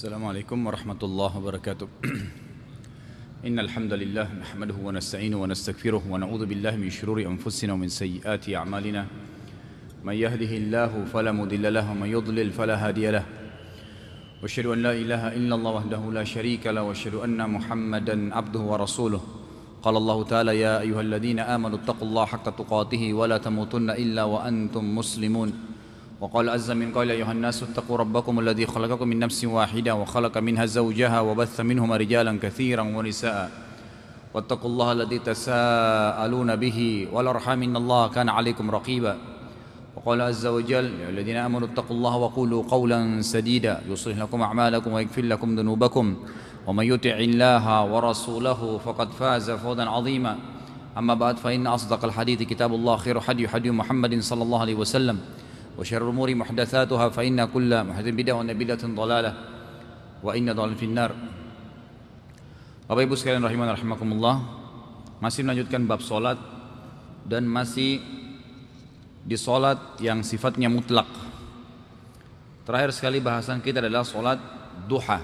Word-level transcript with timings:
السلام 0.00 0.24
عليكم 0.24 0.66
ورحمة 0.66 0.96
الله 1.02 1.38
وبركاته. 1.38 1.88
إن 3.46 3.58
الحمد 3.60 3.92
لله 3.92 4.32
نحمده 4.40 4.74
ونستعينه 4.80 5.36
ونستغفره 5.36 6.02
ونعوذ 6.08 6.46
بالله 6.48 6.76
من 6.80 6.88
شرور 6.88 7.20
أنفسنا 7.20 7.72
ومن 7.76 7.92
سيئات 7.92 8.48
أعمالنا. 8.48 9.06
من 10.00 10.16
يهده 10.16 10.52
الله 10.56 11.04
فلا 11.12 11.36
مضل 11.36 11.74
له 11.74 11.84
ومن 11.90 12.08
يضلل 12.16 12.48
فلا 12.48 12.88
هادي 12.88 13.10
له. 13.12 13.24
وأشهد 14.40 14.66
أن 14.72 14.78
لا 14.88 14.92
إله 14.96 15.36
إلا 15.36 15.54
الله 15.60 15.70
وحده 15.70 16.02
لا 16.16 16.24
شريك 16.24 16.64
له 16.72 16.80
وأشهد 16.82 17.20
أن 17.20 17.36
محمدا 17.36 18.34
عبده 18.34 18.60
ورسوله. 18.60 19.20
قال 19.84 19.96
الله 19.96 20.24
تعالى 20.24 20.60
يا 20.60 20.80
أيها 20.80 21.00
الذين 21.00 21.38
آمنوا 21.44 21.78
اتقوا 21.84 22.08
الله 22.08 22.24
حق 22.24 22.46
تقاته 22.56 23.12
ولا 23.12 23.36
تموتن 23.36 23.90
إلا 23.90 24.24
وأنتم 24.24 24.96
مسلمون. 24.96 25.52
وقال 26.20 26.48
عز 26.48 26.70
من 26.70 26.92
قال 26.92 27.10
أيها 27.10 27.32
الناس 27.32 27.62
اتقوا 27.62 27.96
ربكم 27.96 28.40
الذي 28.40 28.66
خلقكم 28.66 29.08
من 29.08 29.18
نفس 29.18 29.44
واحدة 29.44 29.94
وخلق 29.94 30.38
منها 30.38 30.66
زوجها 30.66 31.20
وبث 31.20 31.60
منهما 31.60 31.96
رجالا 31.96 32.38
كثيرا 32.42 32.82
ونساء. 32.82 33.50
واتقوا 34.34 34.70
الله 34.70 34.92
الذي 34.92 35.18
تساءلون 35.18 36.56
به 36.56 37.08
والأرحام 37.12 37.62
إن 37.62 37.76
الله 37.76 38.08
كان 38.08 38.28
عليكم 38.28 38.70
رقيبا. 38.70 39.16
وقال 39.96 40.20
عز 40.20 40.46
وجل 40.46 41.00
يا 41.00 41.08
الذين 41.08 41.36
آمنوا 41.36 41.68
اتقوا 41.68 41.96
الله 41.96 42.16
وقولوا 42.16 42.62
قولا 42.68 43.22
سديدا. 43.22 43.80
يصلح 43.88 44.18
لكم 44.18 44.42
أعمالكم 44.42 44.92
ويغفر 44.92 45.22
لكم 45.22 45.56
ذنوبكم. 45.56 46.16
ومن 46.66 46.84
يطع 46.84 47.16
الله 47.16 47.84
ورسوله 47.84 48.78
فقد 48.84 49.08
فاز 49.10 49.50
فوزا 49.50 49.84
عظيما. 49.84 50.36
أما 50.98 51.14
بعد 51.14 51.36
فإن 51.36 51.66
أصدق 51.66 52.04
الحديث 52.04 52.42
كتاب 52.42 52.74
الله 52.74 52.96
خير 52.96 53.20
حدي 53.20 53.48
حدي 53.48 53.70
محمد 53.70 54.20
صلى 54.20 54.42
الله 54.42 54.60
عليه 54.60 54.74
وسلم. 54.74 55.18
وشر 55.75 56.01
الأمور 56.01 56.29
محدثاتها 56.35 57.05
فإن 57.11 57.39
كل 57.51 57.71
محدث 57.71 58.13
بدعة 58.15 58.35
وأن 58.39 58.51
بدعة 58.55 58.83
ضلالة 58.95 59.31
وإن 60.23 60.47
ضلال 60.55 60.75
في 60.75 60.85
النار 60.87 61.11
Bapak 62.85 63.01
Ibu 63.01 63.17
sekalian 63.17 63.41
rahiman 63.41 63.65
rahimakumullah 63.73 64.45
Masih 65.17 65.41
melanjutkan 65.41 65.89
bab 65.89 66.05
solat 66.05 66.37
Dan 67.25 67.49
masih 67.49 67.97
di 69.25 69.33
solat 69.41 69.97
yang 69.97 70.21
sifatnya 70.21 70.69
mutlak 70.69 71.09
Terakhir 72.61 72.93
sekali 72.93 73.17
bahasan 73.25 73.65
kita 73.65 73.81
adalah 73.81 74.05
solat 74.05 74.37
duha 74.85 75.17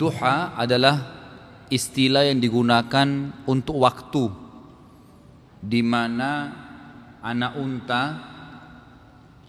Duha 0.00 0.56
adalah 0.56 0.96
istilah 1.68 2.24
yang 2.24 2.40
digunakan 2.40 3.36
untuk 3.44 3.84
waktu 3.84 4.32
di 5.60 5.84
mana 5.84 6.56
anak 7.25 7.57
unta 7.57 8.03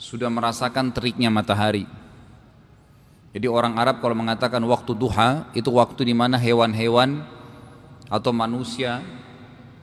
sudah 0.00 0.32
merasakan 0.32 0.96
teriknya 0.96 1.28
matahari. 1.28 1.84
Jadi 3.36 3.44
orang 3.52 3.76
Arab 3.76 4.00
kalau 4.00 4.16
mengatakan 4.16 4.64
waktu 4.64 4.96
duha 4.96 5.44
itu 5.52 5.68
waktu 5.68 6.08
di 6.08 6.16
mana 6.16 6.40
hewan-hewan 6.40 7.20
atau 8.08 8.32
manusia 8.32 9.04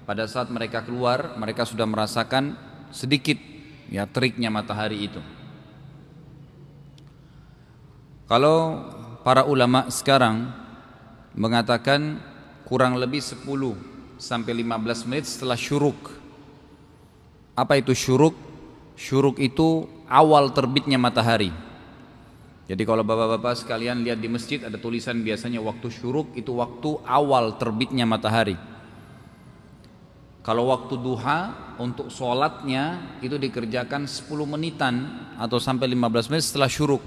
pada 0.09 0.25
saat 0.25 0.49
mereka 0.49 0.81
keluar 0.81 1.37
mereka 1.37 1.69
sudah 1.69 1.85
merasakan 1.85 2.57
sedikit 2.89 3.37
ya 3.93 4.09
teriknya 4.09 4.49
matahari 4.49 5.05
itu. 5.05 5.21
Kalau 8.25 8.89
para 9.21 9.45
ulama 9.45 9.85
sekarang 9.93 10.49
mengatakan 11.37 12.17
kurang 12.65 12.97
lebih 12.97 13.21
10 13.21 13.45
sampai 14.17 14.65
15 14.65 15.05
menit 15.05 15.29
setelah 15.29 15.53
syuruk. 15.53 16.22
Apa 17.53 17.77
itu 17.77 17.93
syuruk? 17.93 18.33
Syuruk 18.97 19.37
itu 19.37 19.85
awal 20.09 20.53
terbitnya 20.53 20.97
matahari. 20.97 21.53
Jadi 22.63 22.83
kalau 22.87 23.03
bapak-bapak 23.03 23.59
sekalian 23.59 24.01
lihat 24.07 24.23
di 24.23 24.31
masjid 24.31 24.63
ada 24.63 24.79
tulisan 24.79 25.19
biasanya 25.19 25.59
waktu 25.59 25.91
syuruk 25.91 26.31
itu 26.33 26.55
waktu 26.55 26.95
awal 27.03 27.59
terbitnya 27.59 28.07
matahari. 28.07 28.55
Kalau 30.43 30.71
waktu 30.71 30.95
duha 30.99 31.39
untuk 31.79 32.11
sholatnya 32.11 33.15
itu 33.23 33.39
dikerjakan 33.39 34.07
10 34.07 34.27
menitan 34.43 34.95
atau 35.39 35.59
sampai 35.59 35.91
15 35.91 36.31
menit 36.31 36.43
setelah 36.43 36.67
syuruk. 36.67 37.03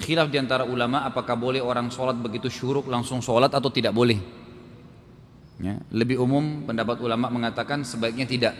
Khilaf 0.00 0.28
di 0.28 0.36
antara 0.36 0.68
ulama 0.68 1.04
apakah 1.08 1.36
boleh 1.36 1.64
orang 1.64 1.88
sholat 1.88 2.16
begitu 2.20 2.52
syuruk 2.52 2.88
langsung 2.88 3.24
sholat 3.24 3.52
atau 3.52 3.72
tidak 3.72 3.96
boleh. 3.96 4.43
Ya, 5.62 5.78
lebih 5.94 6.18
umum 6.18 6.66
pendapat 6.66 6.98
ulama 6.98 7.30
mengatakan 7.30 7.86
sebaiknya 7.86 8.26
tidak. 8.26 8.54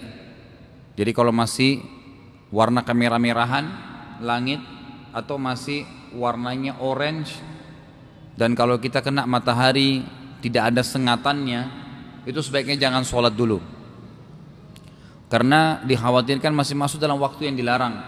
Jadi 0.94 1.10
kalau 1.10 1.34
masih 1.34 1.82
warna 2.55 2.87
kemerah-merahan 2.87 3.66
langit 4.22 4.62
atau 5.10 5.34
masih 5.34 5.83
warnanya 6.15 6.78
orange 6.78 7.34
dan 8.38 8.54
kalau 8.54 8.78
kita 8.78 9.03
kena 9.03 9.27
matahari 9.27 10.06
tidak 10.38 10.71
ada 10.71 10.87
sengatannya 10.87 11.66
itu 12.31 12.38
sebaiknya 12.38 12.87
jangan 12.87 13.03
sholat 13.03 13.34
dulu. 13.34 13.59
Karena 15.27 15.83
dikhawatirkan 15.83 16.54
masih 16.54 16.78
masuk 16.78 17.03
dalam 17.03 17.19
waktu 17.19 17.50
yang 17.50 17.59
dilarang. 17.59 17.99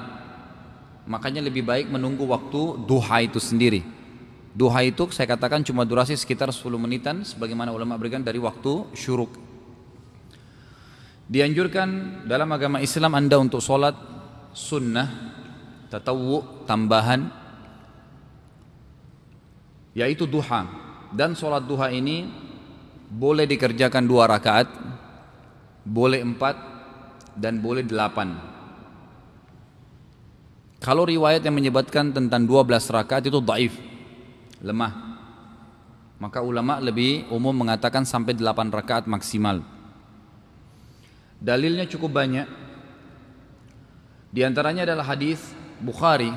Makanya 1.11 1.43
lebih 1.43 1.67
baik 1.67 1.91
menunggu 1.91 2.23
waktu 2.23 2.87
duha 2.87 3.27
itu 3.27 3.43
sendiri 3.43 3.96
duha 4.57 4.81
itu 4.89 5.13
saya 5.13 5.29
katakan 5.29 5.61
cuma 5.61 5.85
durasi 5.85 6.17
sekitar 6.17 6.49
10 6.49 6.65
menitan 6.81 7.21
sebagaimana 7.21 7.77
ulama 7.77 8.01
berikan 8.01 8.25
dari 8.25 8.41
waktu 8.41 8.89
syuruk. 8.97 9.37
Dianjurkan 11.29 12.23
dalam 12.25 12.49
agama 12.55 12.81
Islam 12.81 13.13
anda 13.13 13.37
untuk 13.37 13.61
sholat 13.61 13.93
sunnah 14.57 15.11
tatawu 15.93 16.65
tambahan 16.65 17.29
yaitu 19.93 20.25
duha. 20.25 20.89
Dan 21.13 21.37
sholat 21.37 21.69
duha 21.69 21.93
ini 21.93 22.27
boleh 23.13 23.45
dikerjakan 23.47 24.03
dua 24.09 24.27
rakaat 24.27 24.67
boleh 25.87 26.19
empat 26.19 26.57
dan 27.39 27.63
boleh 27.63 27.87
delapan. 27.87 28.35
Kalau 30.83 31.07
riwayat 31.07 31.47
yang 31.47 31.55
menyebutkan 31.55 32.11
tentang 32.11 32.43
12 32.45 32.91
rakaat 32.91 33.31
itu 33.31 33.39
daif 33.39 33.73
lemah. 34.67 34.93
Maka 36.19 36.43
ulama 36.43 36.83
lebih 36.83 37.31
umum 37.31 37.55
mengatakan 37.55 38.03
sampai 38.03 38.35
8 38.35 38.73
rakaat 38.75 39.05
maksimal. 39.07 39.63
Dalilnya 41.39 41.87
cukup 41.87 42.17
banyak. 42.17 42.49
Di 44.33 44.41
antaranya 44.43 44.89
adalah 44.89 45.07
hadis 45.13 45.39
Bukhari. 45.77 46.33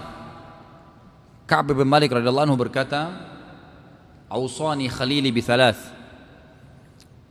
Ka'ab 1.47 1.72
bin 1.72 1.88
Malik 1.88 2.12
radhiyallahu 2.12 2.53
anhu 2.53 2.59
berkata 2.59 3.09
Ausani 4.28 4.91
khalili 4.91 5.31
bi 5.31 5.40
thalath. 5.41 5.79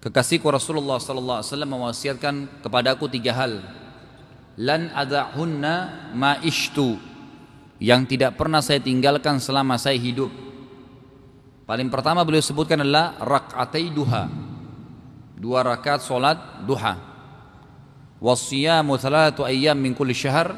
Kekasihku 0.00 0.48
Rasulullah 0.48 0.96
sallallahu 0.98 1.38
alaihi 1.44 1.50
wasallam 1.52 1.72
mewasiatkan 1.76 2.34
kepadaku 2.64 3.12
tiga 3.12 3.36
hal. 3.36 3.60
Lan 4.56 4.88
adahunna 4.96 6.10
ma 6.16 6.40
ishtu. 6.40 6.96
Yang 7.78 8.16
tidak 8.16 8.40
pernah 8.40 8.58
saya 8.64 8.82
tinggalkan 8.82 9.38
selama 9.38 9.78
saya 9.78 9.94
hidup 9.94 10.47
paling 11.68 11.92
pertama 11.92 12.24
beliau 12.24 12.40
sebutkan 12.40 12.80
adalah 12.80 13.20
rakaatai 13.20 13.92
duha. 13.92 14.24
Dua 15.36 15.60
rakaat 15.60 16.00
solat 16.00 16.64
duha. 16.64 16.96
Wasiyamu 18.18 18.96
thalathatu 18.96 19.44
ayyam 19.44 19.76
min 19.76 19.92
kulli 19.92 20.16
syahr. 20.16 20.56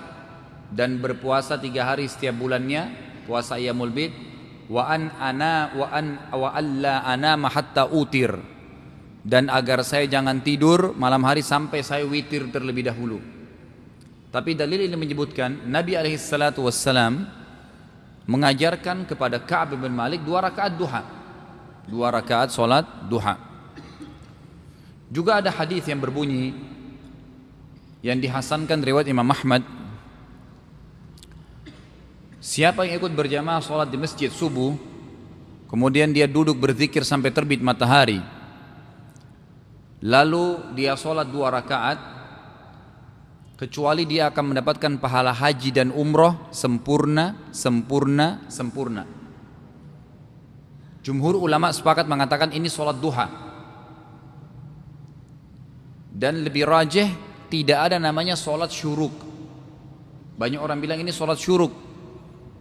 Dan 0.71 1.03
berpuasa 1.03 1.59
tiga 1.59 1.91
hari 1.91 2.07
setiap 2.07 2.39
bulannya. 2.39 2.89
Puasa 3.27 3.59
ayyamul 3.59 3.91
bid. 3.93 4.15
Wa 4.71 4.87
an 4.87 5.11
ana 5.19 5.75
wa 5.75 5.87
an 5.91 6.07
wa 6.31 6.49
alla 6.55 7.03
anama 7.05 7.51
hatta 7.51 7.91
utir. 7.91 8.33
Dan 9.21 9.53
agar 9.53 9.85
saya 9.85 10.09
jangan 10.09 10.41
tidur 10.41 10.97
malam 10.97 11.27
hari 11.27 11.45
sampai 11.45 11.85
saya 11.85 12.07
witir 12.09 12.49
terlebih 12.49 12.89
dahulu. 12.89 13.21
Tapi 14.31 14.55
dalil 14.55 14.87
ini 14.87 14.95
menyebutkan 14.95 15.67
Nabi 15.67 15.99
alaihi 15.99 16.17
salatu 16.17 16.65
wassalam 16.65 17.27
mengajarkan 18.29 19.09
kepada 19.09 19.41
Ka'ab 19.41 19.77
bin 19.77 19.93
Malik 19.93 20.25
dua 20.25 20.45
rakaat 20.45 20.73
duha. 20.77 21.03
Dua 21.89 22.13
rakaat 22.13 22.53
solat 22.53 22.85
duha. 23.09 23.37
Juga 25.11 25.43
ada 25.43 25.51
hadis 25.51 25.85
yang 25.91 25.99
berbunyi 25.99 26.55
yang 28.01 28.17
dihasankan 28.21 28.81
riwayat 28.81 29.11
Imam 29.11 29.27
Ahmad. 29.27 29.63
Siapa 32.41 32.89
yang 32.89 33.05
ikut 33.05 33.13
berjamaah 33.13 33.61
sholat 33.61 33.93
di 33.93 34.01
masjid 34.01 34.33
subuh 34.33 34.73
Kemudian 35.69 36.09
dia 36.09 36.25
duduk 36.25 36.57
berzikir 36.57 37.05
sampai 37.05 37.29
terbit 37.29 37.61
matahari 37.61 38.17
Lalu 40.01 40.73
dia 40.73 40.97
sholat 40.97 41.29
dua 41.29 41.53
rakaat 41.53 42.20
Kecuali 43.61 44.09
dia 44.09 44.33
akan 44.33 44.57
mendapatkan 44.57 44.97
pahala 44.97 45.37
haji 45.37 45.69
dan 45.69 45.93
umroh 45.93 46.49
Sempurna, 46.49 47.53
sempurna, 47.53 48.49
sempurna 48.49 49.05
Jumhur 51.05 51.37
ulama 51.37 51.69
sepakat 51.69 52.09
mengatakan 52.09 52.57
ini 52.57 52.73
sholat 52.73 52.97
duha 52.97 53.29
Dan 56.09 56.41
lebih 56.41 56.65
rajih 56.65 57.13
tidak 57.53 57.93
ada 57.93 58.01
namanya 58.01 58.33
sholat 58.33 58.73
syuruk 58.73 59.13
Banyak 60.41 60.57
orang 60.57 60.81
bilang 60.81 61.05
ini 61.05 61.13
sholat 61.13 61.37
syuruk 61.37 61.91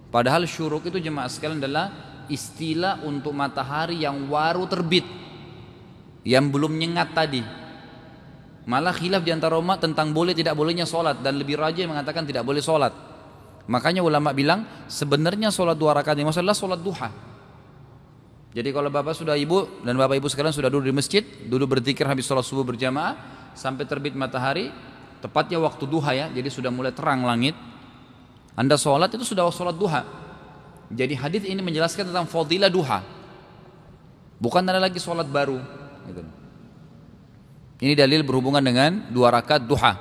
Padahal 0.09 0.49
syuruk 0.49 0.89
itu 0.89 0.99
jemaah 0.99 1.29
sekalian 1.29 1.61
adalah 1.61 2.09
istilah 2.29 3.01
untuk 3.05 3.33
matahari 3.33 4.05
yang 4.05 4.29
baru 4.29 4.69
terbit. 4.69 5.05
Yang 6.25 6.45
belum 6.49 6.73
nyengat 6.77 7.09
tadi. 7.13 7.41
Malah 8.69 8.94
khilaf 8.94 9.25
di 9.25 9.33
antara 9.33 9.57
umat 9.57 9.81
tentang 9.81 10.13
boleh 10.13 10.38
tidak 10.38 10.54
bolehnya 10.54 10.86
sholat 10.86 11.25
dan 11.25 11.42
lebih 11.42 11.57
rajin 11.57 11.89
mengatakan 11.89 12.21
tidak 12.21 12.45
boleh 12.45 12.62
sholat. 12.62 12.94
Makanya 13.66 14.06
ulama 14.06 14.30
bilang 14.30 14.86
sebenarnya 14.86 15.50
sholat 15.50 15.74
dua 15.74 15.98
rakaat 15.98 16.13
ini 16.21 16.30
maksudnya 16.30 16.54
sholat 16.54 16.77
duha. 16.77 17.10
Jadi 18.54 18.69
kalau 18.69 18.94
bapak 18.94 19.18
sudah 19.18 19.33
ibu 19.33 19.81
dan 19.81 19.98
bapak 19.98 20.21
ibu 20.21 20.30
sekalian 20.30 20.54
sudah 20.54 20.69
duduk 20.69 20.86
di 20.86 20.94
masjid, 20.94 21.25
duduk 21.25 21.77
berzikir 21.77 22.06
habis 22.06 22.30
sholat 22.30 22.45
subuh 22.45 22.62
berjamaah 22.62 23.18
sampai 23.57 23.89
terbit 23.89 24.13
matahari, 24.13 24.69
tepatnya 25.18 25.57
waktu 25.57 25.89
duha 25.89 26.12
ya, 26.13 26.25
jadi 26.30 26.50
sudah 26.54 26.69
mulai 26.69 26.94
terang 26.94 27.25
langit. 27.25 27.57
Anda 28.54 28.77
sholat 28.77 29.10
itu 29.18 29.25
sudah 29.25 29.50
sholat 29.50 29.74
duha. 29.74 30.06
Jadi 30.94 31.18
hadis 31.18 31.42
ini 31.45 31.62
menjelaskan 31.62 32.13
tentang 32.13 32.30
fadilah 32.30 32.69
duha. 32.69 33.01
Bukan 34.38 34.62
ada 34.62 34.77
lagi 34.77 35.01
sholat 35.01 35.25
baru. 35.25 35.57
Gitu. 36.06 36.38
Ini 37.79 37.95
dalil 37.95 38.27
berhubungan 38.27 38.59
dengan 38.59 39.07
dua 39.07 39.31
rakaat 39.31 39.63
duha. 39.63 39.93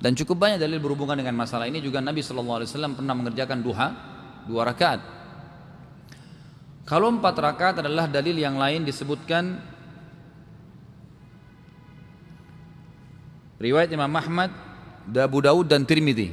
Dan 0.00 0.16
cukup 0.16 0.40
banyak 0.40 0.56
dalil 0.62 0.80
berhubungan 0.80 1.18
dengan 1.20 1.36
masalah 1.36 1.68
ini 1.68 1.84
juga 1.84 2.00
Nabi 2.00 2.22
SAW 2.24 2.64
pernah 2.96 3.14
mengerjakan 3.18 3.60
duha 3.60 3.88
dua 4.48 4.62
rakaat. 4.72 5.00
Kalau 6.88 7.12
empat 7.12 7.34
rakaat 7.36 7.84
adalah 7.84 8.08
dalil 8.08 8.40
yang 8.40 8.56
lain 8.56 8.88
disebutkan 8.88 9.60
riwayat 13.60 13.92
Imam 13.92 14.08
Ahmad, 14.16 14.48
Abu 15.12 15.44
Daud 15.44 15.68
dan 15.68 15.84
Tirmidzi 15.84 16.32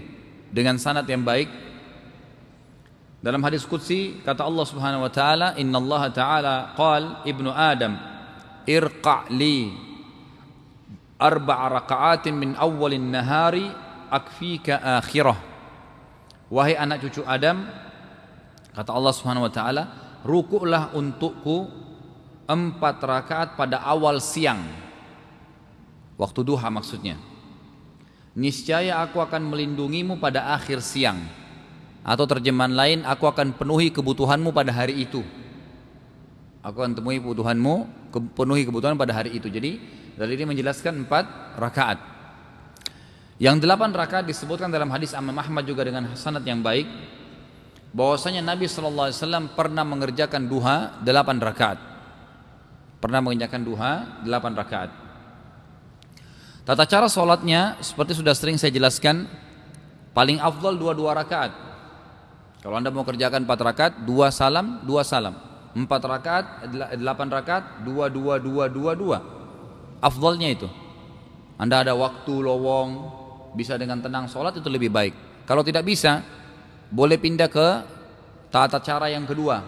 dengan 0.54 0.80
sanad 0.80 1.04
yang 1.10 1.28
baik. 1.28 1.52
Dalam 3.20 3.44
hadis 3.44 3.68
qudsi 3.68 4.22
kata 4.24 4.48
Allah 4.48 4.64
Subhanahu 4.64 5.04
wa 5.04 5.12
taala, 5.12 5.58
"Inna 5.60 5.82
Allah 5.82 6.04
taala 6.14 6.56
qal 6.78 7.28
ibnu 7.28 7.52
Adam 7.52 7.98
irqa' 8.64 9.28
li 9.36 9.74
arba' 11.16 11.82
raka'atin 11.82 12.36
min 12.36 12.54
awwalin 12.56 13.12
nahari 13.12 13.68
akfika 14.12 15.00
akhirah." 15.00 15.38
Wahai 16.52 16.78
anak 16.78 17.02
cucu 17.02 17.26
Adam, 17.26 17.66
kata 18.72 18.92
Allah 18.94 19.14
Subhanahu 19.18 19.50
wa 19.50 19.54
taala, 19.54 19.84
rukuklah 20.22 20.94
untukku 20.94 21.68
empat 22.46 23.02
rakaat 23.02 23.50
pada 23.58 23.82
awal 23.82 24.22
siang. 24.22 24.62
Waktu 26.16 26.46
duha 26.46 26.70
maksudnya. 26.70 27.18
Niscaya 28.36 29.00
aku 29.02 29.24
akan 29.24 29.48
melindungimu 29.48 30.20
pada 30.22 30.54
akhir 30.54 30.84
siang. 30.86 31.24
Atau 32.06 32.30
terjemahan 32.30 32.72
lain 32.72 33.00
aku 33.02 33.26
akan 33.26 33.58
penuhi 33.58 33.90
kebutuhanmu 33.90 34.54
pada 34.54 34.70
hari 34.70 35.08
itu. 35.08 35.26
Aku 36.62 36.78
akan 36.86 36.94
temui 36.94 37.18
kebutuhanmu 37.18 37.74
penuhi 38.38 38.64
kebutuhan 38.70 38.94
pada 38.94 39.18
hari 39.18 39.34
itu. 39.34 39.50
Jadi 39.50 39.82
dari 40.16 40.40
ini 40.40 40.56
menjelaskan 40.56 41.06
empat 41.06 41.26
rakaat 41.60 42.16
yang 43.36 43.60
delapan 43.60 43.92
rakaat 43.92 44.24
disebutkan 44.24 44.72
dalam 44.72 44.88
hadis 44.96 45.12
Imam 45.12 45.36
Ahmad 45.36 45.68
juga 45.68 45.84
dengan 45.84 46.08
sanad 46.16 46.48
yang 46.48 46.64
baik 46.64 46.88
bahwasanya 47.92 48.40
Nabi 48.40 48.64
SAW 48.64 49.12
pernah 49.52 49.84
mengerjakan 49.84 50.48
duha 50.48 51.04
delapan 51.04 51.44
rakaat. 51.44 51.80
Pernah 53.04 53.20
mengerjakan 53.20 53.62
duha 53.68 54.24
delapan 54.24 54.56
rakaat. 54.56 54.90
Tata 56.64 56.88
cara 56.88 57.12
sholatnya 57.12 57.76
seperti 57.84 58.16
sudah 58.16 58.32
sering 58.32 58.56
saya 58.56 58.72
jelaskan, 58.72 59.28
paling 60.16 60.40
afdal 60.40 60.80
dua-dua 60.80 61.12
rakaat. 61.20 61.52
Kalau 62.64 62.80
anda 62.80 62.88
mau 62.88 63.04
kerjakan 63.04 63.44
empat 63.44 63.60
rakaat, 63.62 63.94
dua 64.08 64.32
salam, 64.32 64.80
dua 64.88 65.04
salam. 65.04 65.36
Empat 65.76 66.02
rakaat, 66.08 66.46
delapan 66.96 67.28
rakaat, 67.28 67.84
dua, 67.84 68.08
dua, 68.08 68.40
dua, 68.40 68.72
dua, 68.72 68.92
dua. 68.96 69.18
Afdalnya 70.06 70.54
itu. 70.54 70.70
Anda 71.58 71.82
ada 71.82 71.98
waktu 71.98 72.30
lowong, 72.30 72.90
bisa 73.58 73.74
dengan 73.74 74.06
tenang 74.06 74.30
sholat 74.30 74.54
itu 74.54 74.70
lebih 74.70 74.94
baik. 74.94 75.18
Kalau 75.50 75.66
tidak 75.66 75.82
bisa, 75.82 76.22
boleh 76.94 77.18
pindah 77.18 77.50
ke 77.50 77.68
tata 78.54 78.78
cara 78.86 79.10
yang 79.10 79.26
kedua. 79.26 79.66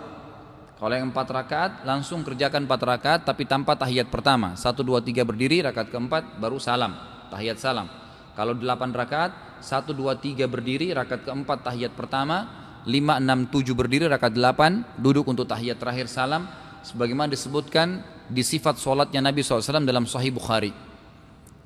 Kalau 0.78 0.94
yang 0.94 1.10
empat 1.10 1.28
rakaat 1.34 1.72
langsung 1.89 2.22
kerjakan 2.22 2.69
empat 2.69 2.81
rakaat 2.86 3.22
tapi 3.25 3.50
tanpa 3.50 3.74
tahiyat 3.74 4.13
pertama. 4.13 4.54
Satu 4.54 4.86
dua 4.86 5.01
tiga 5.01 5.25
berdiri 5.25 5.66
rakaat 5.66 5.89
keempat 5.89 6.38
baru 6.38 6.62
salam 6.62 6.94
tahiyat 7.33 7.57
salam. 7.57 7.90
Kalau 8.38 8.54
delapan 8.54 8.94
rakaat 8.94 9.57
satu 9.57 9.90
dua 9.98 10.22
tiga 10.22 10.45
berdiri 10.45 10.94
rakaat 10.94 11.25
keempat 11.25 11.66
tahiyat 11.66 11.98
pertama. 11.98 12.69
Lima 12.86 13.18
enam 13.18 13.50
tujuh 13.50 13.74
berdiri 13.74 14.06
rakaat 14.06 14.38
delapan 14.38 14.86
duduk 15.01 15.25
untuk 15.25 15.50
tahiyat 15.50 15.81
terakhir 15.81 16.06
salam. 16.07 16.45
Sebagaimana 16.86 17.33
disebutkan 17.33 18.06
di 18.28 18.44
sifat 18.44 18.80
solatnya 18.80 19.24
Nabi 19.24 19.44
SAW 19.44 19.84
dalam 19.88 20.04
Sahih 20.04 20.32
Bukhari. 20.32 20.72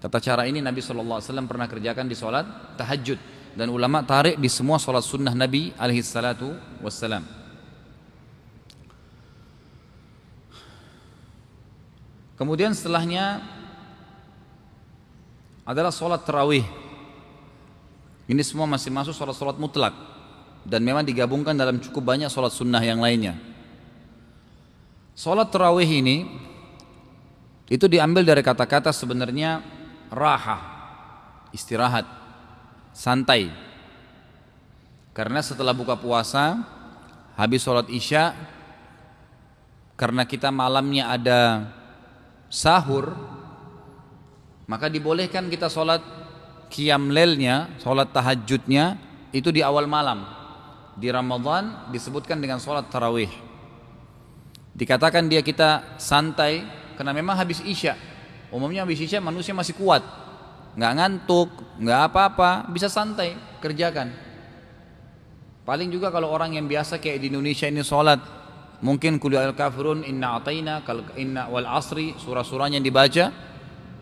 Tata 0.02 0.18
cara 0.18 0.50
ini 0.50 0.62
Nabi 0.62 0.82
SAW 0.82 1.22
pernah 1.46 1.70
kerjakan 1.70 2.10
di 2.10 2.18
solat 2.18 2.78
tahajud 2.78 3.18
dan 3.54 3.68
ulama 3.70 4.02
tarik 4.02 4.40
di 4.42 4.50
semua 4.50 4.82
sholat 4.82 5.06
sunnah 5.06 5.36
Nabi 5.36 5.76
alaihi 5.78 6.02
salatu 6.02 6.56
wassalam. 6.82 7.22
Kemudian 12.42 12.74
setelahnya 12.74 13.46
adalah 15.62 15.94
sholat 15.94 16.26
terawih. 16.26 16.66
Ini 18.26 18.42
semua 18.42 18.66
masih 18.66 18.90
masuk 18.90 19.14
sholat-sholat 19.14 19.62
mutlak 19.62 19.94
dan 20.66 20.82
memang 20.82 21.06
digabungkan 21.06 21.54
dalam 21.54 21.78
cukup 21.78 22.16
banyak 22.16 22.34
sholat 22.34 22.50
sunnah 22.50 22.82
yang 22.82 22.98
lainnya. 22.98 23.38
Sholat 25.14 25.54
terawih 25.54 25.86
ini 25.86 26.26
itu 27.72 27.88
diambil 27.88 28.28
dari 28.28 28.44
kata-kata 28.44 28.92
sebenarnya 28.92 29.64
raha, 30.12 30.60
istirahat 31.56 32.04
santai. 32.92 33.48
Karena 35.16 35.40
setelah 35.40 35.72
buka 35.72 35.96
puasa 35.96 36.60
habis 37.40 37.64
sholat 37.64 37.88
isya 37.88 38.36
karena 39.96 40.28
kita 40.28 40.52
malamnya 40.52 41.16
ada 41.16 41.72
sahur 42.52 43.16
maka 44.68 44.92
dibolehkan 44.92 45.48
kita 45.48 45.72
sholat 45.72 46.04
qiyam 46.68 47.08
lelnya 47.08 47.72
sholat 47.80 48.12
tahajudnya 48.12 49.00
itu 49.32 49.48
di 49.48 49.64
awal 49.64 49.88
malam. 49.88 50.28
Di 51.00 51.08
Ramadan 51.08 51.88
disebutkan 51.88 52.44
dengan 52.44 52.60
sholat 52.60 52.92
tarawih. 52.92 53.32
Dikatakan 54.76 55.32
dia 55.32 55.40
kita 55.40 55.96
santai 55.96 56.81
karena 56.96 57.12
memang 57.16 57.36
habis 57.38 57.64
isya 57.64 57.96
umumnya 58.52 58.84
habis 58.84 59.00
isya 59.00 59.24
manusia 59.24 59.56
masih 59.56 59.76
kuat 59.76 60.04
nggak 60.76 60.94
ngantuk, 60.96 61.50
nggak 61.84 62.02
apa-apa, 62.12 62.72
bisa 62.72 62.88
santai 62.88 63.36
kerjakan. 63.60 64.12
Paling 65.68 65.92
juga 65.92 66.10
kalau 66.10 66.32
orang 66.32 66.56
yang 66.56 66.66
biasa 66.66 66.98
kayak 66.98 67.22
di 67.22 67.28
Indonesia 67.30 67.68
ini 67.68 67.84
sholat, 67.84 68.20
mungkin 68.80 69.20
kuliah 69.20 69.46
al 69.46 69.56
kafirun, 69.56 70.08
inna 70.08 70.40
ataina, 70.40 70.82
inna 71.20 71.52
wal 71.52 71.68
asri, 71.68 72.16
surah-surahnya 72.18 72.80
yang 72.80 72.88
dibaca, 72.88 73.26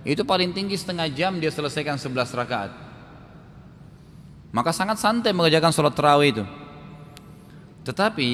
itu 0.06 0.22
paling 0.24 0.56
tinggi 0.56 0.78
setengah 0.80 1.10
jam 1.12 1.42
dia 1.42 1.52
selesaikan 1.52 2.00
11 2.00 2.38
rakaat. 2.38 2.72
Maka 4.50 4.72
sangat 4.74 4.98
santai 4.98 5.30
mengerjakan 5.30 5.70
sholat 5.70 5.94
terawih 5.94 6.30
itu. 6.34 6.46
Tetapi 7.86 8.30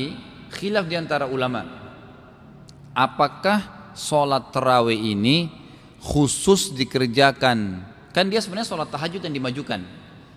khilaf 0.53 0.85
di 0.87 0.95
antara 0.95 1.27
ulama, 1.27 1.63
apakah 2.95 3.74
sholat 3.95 4.51
terawih 4.51 4.99
ini 4.99 5.49
khusus 6.03 6.75
dikerjakan 6.75 7.81
Kan 8.15 8.31
dia 8.31 8.39
sebenarnya 8.39 8.71
sholat 8.71 8.87
tahajud 8.95 9.19
yang 9.27 9.35
dimajukan. 9.35 9.83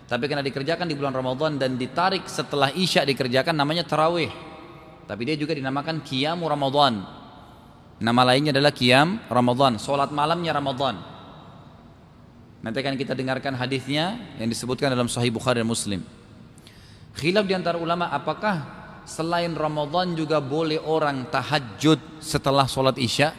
Tapi 0.03 0.23
karena 0.27 0.43
dikerjakan 0.43 0.83
di 0.83 0.99
bulan 0.99 1.15
Ramadan 1.15 1.55
dan 1.55 1.79
ditarik 1.79 2.27
setelah 2.27 2.75
Isya 2.75 3.07
dikerjakan 3.07 3.55
namanya 3.55 3.87
tarawih. 3.87 4.27
Tapi 5.07 5.21
dia 5.23 5.39
juga 5.39 5.55
dinamakan 5.55 6.03
Qiyamu 6.03 6.43
Ramadan. 6.43 7.07
Nama 8.03 8.21
lainnya 8.27 8.51
adalah 8.51 8.75
Qiyam 8.75 9.23
Ramadan, 9.31 9.79
sholat 9.79 10.11
malamnya 10.11 10.51
Ramadan. 10.51 10.99
Nanti 12.59 12.77
akan 12.83 12.99
kita 12.99 13.15
dengarkan 13.15 13.55
hadisnya 13.55 14.35
yang 14.35 14.51
disebutkan 14.51 14.91
dalam 14.91 15.07
Sahih 15.07 15.31
Bukhari 15.31 15.63
dan 15.63 15.67
Muslim. 15.71 16.03
Khilaf 17.15 17.47
di 17.47 17.55
antara 17.55 17.79
ulama 17.79 18.11
apakah 18.11 18.67
selain 19.07 19.55
Ramadan 19.55 20.19
juga 20.19 20.43
boleh 20.43 20.83
orang 20.83 21.31
tahajud 21.31 22.19
setelah 22.19 22.67
sholat 22.67 22.99
Isya 22.99 23.31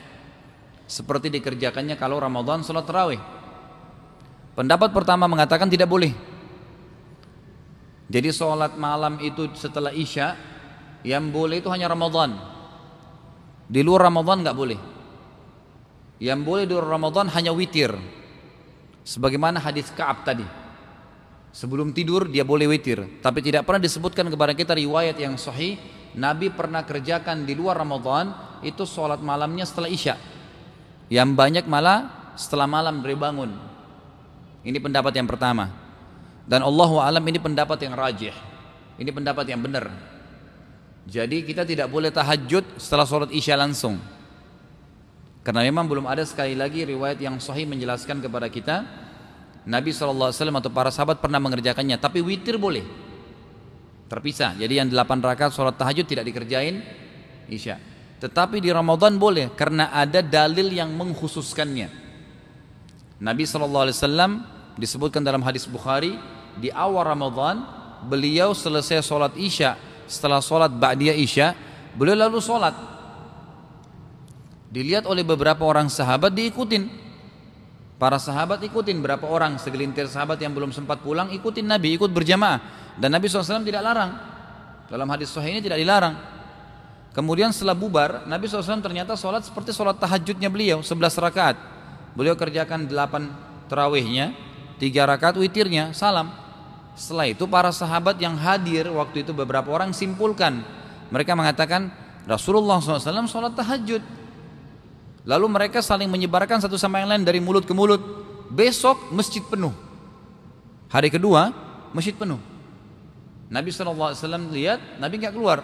seperti 0.90 1.30
dikerjakannya 1.30 1.94
kalau 1.94 2.18
Ramadan 2.18 2.66
sholat 2.66 2.82
tarawih. 2.82 3.22
Pendapat 4.58 4.90
pertama 4.90 5.30
mengatakan 5.30 5.70
tidak 5.70 5.86
boleh. 5.86 6.10
Jadi 8.10 8.34
sholat 8.34 8.74
malam 8.74 9.22
itu 9.22 9.46
setelah 9.54 9.94
Isya 9.94 10.34
yang 11.06 11.30
boleh 11.30 11.62
itu 11.62 11.70
hanya 11.70 11.86
Ramadan. 11.86 12.34
Di 13.70 13.86
luar 13.86 14.10
Ramadan 14.10 14.42
nggak 14.42 14.58
boleh. 14.58 14.78
Yang 16.18 16.40
boleh 16.42 16.64
di 16.66 16.74
luar 16.74 16.90
Ramadan 16.90 17.30
hanya 17.30 17.54
witir. 17.54 17.94
Sebagaimana 19.06 19.62
hadis 19.62 19.94
Kaab 19.94 20.26
tadi. 20.26 20.44
Sebelum 21.54 21.94
tidur 21.94 22.26
dia 22.26 22.42
boleh 22.42 22.66
witir, 22.66 23.22
tapi 23.22 23.42
tidak 23.42 23.66
pernah 23.66 23.82
disebutkan 23.82 24.26
kepada 24.30 24.54
kita 24.54 24.70
riwayat 24.74 25.18
yang 25.18 25.34
sahih 25.34 25.78
Nabi 26.14 26.50
pernah 26.50 26.82
kerjakan 26.82 27.46
di 27.46 27.54
luar 27.54 27.78
Ramadan 27.78 28.34
itu 28.66 28.82
sholat 28.82 29.22
malamnya 29.22 29.62
setelah 29.62 29.86
isya. 29.86 30.18
Yang 31.10 31.30
banyak 31.34 31.64
malah 31.66 32.32
setelah 32.38 32.70
malam 32.70 33.02
bangun. 33.02 33.50
Ini 34.62 34.78
pendapat 34.78 35.12
yang 35.18 35.26
pertama. 35.26 35.68
Dan 36.46 36.62
Allah 36.62 36.90
alam 37.02 37.24
ini 37.26 37.38
pendapat 37.42 37.82
yang 37.82 37.98
rajih. 37.98 38.34
Ini 38.96 39.10
pendapat 39.10 39.44
yang 39.50 39.60
benar. 39.60 39.90
Jadi 41.10 41.42
kita 41.42 41.66
tidak 41.66 41.90
boleh 41.90 42.14
tahajud 42.14 42.78
setelah 42.78 43.04
sholat 43.04 43.34
isya 43.34 43.58
langsung. 43.58 43.98
Karena 45.42 45.66
memang 45.66 45.88
belum 45.88 46.06
ada 46.06 46.22
sekali 46.22 46.54
lagi 46.54 46.84
riwayat 46.84 47.18
yang 47.18 47.40
sahih 47.42 47.66
menjelaskan 47.66 48.22
kepada 48.22 48.46
kita 48.52 48.84
Nabi 49.68 49.92
SAW 49.92 50.32
atau 50.32 50.72
para 50.72 50.88
sahabat 50.88 51.20
pernah 51.20 51.36
mengerjakannya 51.36 52.00
tapi 52.00 52.24
witir 52.24 52.56
boleh 52.56 52.84
terpisah 54.08 54.56
jadi 54.56 54.84
yang 54.84 54.88
8 54.88 55.20
rakaat 55.20 55.52
sholat 55.52 55.76
tahajud 55.76 56.08
tidak 56.08 56.24
dikerjain 56.24 56.80
isya 57.46 57.76
tetapi 58.20 58.60
di 58.60 58.68
Ramadan 58.68 59.16
boleh 59.16 59.48
karena 59.56 59.88
ada 59.88 60.20
dalil 60.20 60.68
yang 60.68 60.92
mengkhususkannya. 60.92 61.88
Nabi 63.16 63.48
SAW 63.48 63.88
disebutkan 64.76 65.24
dalam 65.24 65.40
hadis 65.40 65.64
Bukhari 65.64 66.20
di 66.60 66.68
awal 66.68 67.16
Ramadan 67.16 67.64
beliau 68.04 68.52
selesai 68.52 69.00
sholat 69.00 69.32
isya. 69.40 69.80
Setelah 70.04 70.44
sholat 70.44 70.68
ba'diyah 70.68 71.16
isya 71.16 71.56
beliau 71.96 72.28
lalu 72.28 72.44
sholat 72.44 72.76
dilihat 74.68 75.08
oleh 75.08 75.24
beberapa 75.24 75.64
orang 75.64 75.88
sahabat 75.88 76.36
diikutin. 76.36 77.00
Para 77.96 78.16
sahabat 78.16 78.64
ikutin 78.64 79.00
berapa 79.00 79.28
orang 79.28 79.60
segelintir 79.60 80.08
sahabat 80.08 80.40
yang 80.40 80.56
belum 80.56 80.72
sempat 80.72 81.04
pulang 81.04 81.32
ikutin 81.32 81.64
Nabi 81.64 81.96
ikut 81.96 82.08
berjamaah. 82.12 82.60
Dan 82.96 83.12
Nabi 83.12 83.28
SAW 83.28 83.64
tidak 83.64 83.84
larang. 83.84 84.12
Dalam 84.88 85.08
hadis 85.08 85.28
sahih 85.32 85.56
ini 85.56 85.60
tidak 85.60 85.80
dilarang 85.80 86.39
kemudian 87.16 87.50
setelah 87.50 87.74
bubar 87.74 88.24
Nabi 88.26 88.46
SAW 88.46 88.82
ternyata 88.82 89.14
sholat 89.14 89.46
seperti 89.46 89.74
sholat 89.74 89.98
tahajudnya 89.98 90.48
beliau 90.50 90.82
11 90.82 90.96
rakaat 91.18 91.56
beliau 92.14 92.34
kerjakan 92.34 92.86
8 92.86 93.70
terawihnya 93.70 94.34
3 94.78 95.10
rakaat 95.16 95.34
witirnya 95.38 95.92
salam 95.94 96.30
setelah 96.94 97.30
itu 97.30 97.46
para 97.46 97.70
sahabat 97.70 98.18
yang 98.18 98.34
hadir 98.36 98.90
waktu 98.90 99.22
itu 99.22 99.32
beberapa 99.34 99.70
orang 99.70 99.94
simpulkan 99.94 100.62
mereka 101.10 101.34
mengatakan 101.34 101.90
Rasulullah 102.28 102.78
SAW 102.78 103.26
sholat 103.26 103.56
tahajud 103.56 104.20
Lalu 105.28 105.46
mereka 105.52 105.84
saling 105.84 106.08
menyebarkan 106.08 106.64
satu 106.64 106.80
sama 106.80 107.02
yang 107.02 107.12
lain 107.12 107.24
dari 107.26 107.40
mulut 107.42 107.68
ke 107.68 107.74
mulut. 107.76 108.00
Besok 108.48 109.12
masjid 109.12 109.44
penuh. 109.44 109.72
Hari 110.90 111.12
kedua 111.12 111.52
masjid 111.92 112.16
penuh. 112.16 112.40
Nabi 113.50 113.68
SAW 113.74 114.14
lihat, 114.54 114.80
Nabi 114.98 115.20
nggak 115.20 115.34
keluar. 115.34 115.62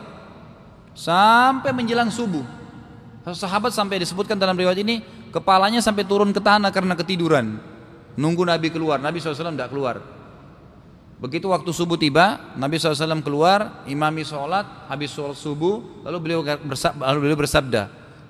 Sampai 0.97 1.77
menjelang 1.77 2.09
subuh. 2.09 2.43
Sahabat 3.37 3.77
sampai 3.77 4.01
disebutkan 4.01 4.41
dalam 4.41 4.57
riwayat 4.57 4.81
ini, 4.81 5.05
kepalanya 5.29 5.85
sampai 5.85 6.09
turun 6.09 6.33
ke 6.33 6.41
tanah 6.41 6.73
karena 6.73 6.97
ketiduran. 6.97 7.61
Nunggu 8.17 8.49
Nabi 8.49 8.73
keluar, 8.73 8.97
Nabi 8.97 9.21
SAW 9.21 9.53
tidak 9.53 9.69
keluar. 9.69 10.01
Begitu 11.21 11.53
waktu 11.53 11.69
subuh 11.69 12.01
tiba, 12.01 12.57
Nabi 12.57 12.81
SAW 12.81 13.21
keluar, 13.21 13.85
imami 13.85 14.25
sholat, 14.25 14.89
habis 14.89 15.13
sholat 15.13 15.37
subuh, 15.37 16.01
lalu 16.09 16.19
beliau 16.23 16.41
bersabda, 16.41 17.03
lalu 17.13 17.19
beliau 17.29 17.39
bersabda, 17.45 17.83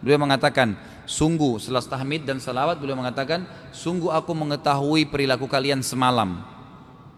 beliau 0.03 0.19
mengatakan, 0.19 0.75
Sungguh 1.07 1.63
setelah 1.63 1.87
tahmid 1.87 2.27
dan 2.27 2.43
salawat 2.43 2.83
beliau 2.83 2.99
mengatakan 2.99 3.47
Sungguh 3.71 4.11
aku 4.11 4.35
mengetahui 4.35 5.07
perilaku 5.07 5.47
kalian 5.47 5.79
semalam 5.79 6.43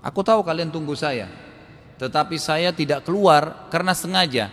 Aku 0.04 0.20
tahu 0.20 0.44
kalian 0.44 0.68
tunggu 0.68 0.92
saya 0.92 1.32
Tetapi 1.96 2.36
saya 2.36 2.68
tidak 2.68 3.08
keluar 3.08 3.66
karena 3.72 3.96
sengaja 3.96 4.52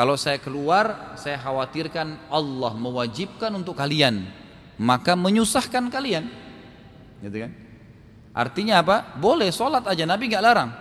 Kalau 0.00 0.16
saya 0.16 0.40
keluar 0.40 1.12
saya 1.20 1.36
khawatirkan 1.36 2.32
Allah 2.32 2.72
mewajibkan 2.72 3.52
untuk 3.52 3.76
kalian 3.76 4.24
Maka 4.80 5.12
menyusahkan 5.12 5.92
kalian 5.92 6.24
gitu 7.20 7.36
kan? 7.44 7.52
Artinya 8.32 8.80
apa? 8.80 9.12
Boleh 9.20 9.52
sholat 9.52 9.84
aja 9.84 10.08
Nabi 10.08 10.32
nggak 10.32 10.40
larang 10.40 10.72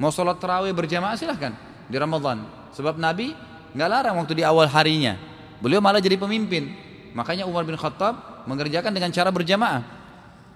Mau 0.00 0.08
sholat 0.08 0.40
terawih 0.40 0.72
berjamaah 0.72 1.12
silahkan 1.20 1.52
Di 1.92 2.00
Ramadan 2.00 2.48
Sebab 2.72 2.96
Nabi 2.96 3.36
nggak 3.76 3.88
larang 3.92 4.16
waktu 4.16 4.40
di 4.40 4.44
awal 4.48 4.64
harinya 4.64 5.20
Beliau 5.60 5.84
malah 5.84 6.00
jadi 6.00 6.16
pemimpin 6.16 6.72
Makanya 7.12 7.44
Umar 7.44 7.68
bin 7.68 7.76
Khattab 7.76 8.46
mengerjakan 8.48 8.92
dengan 8.96 9.12
cara 9.12 9.28
berjamaah. 9.28 9.84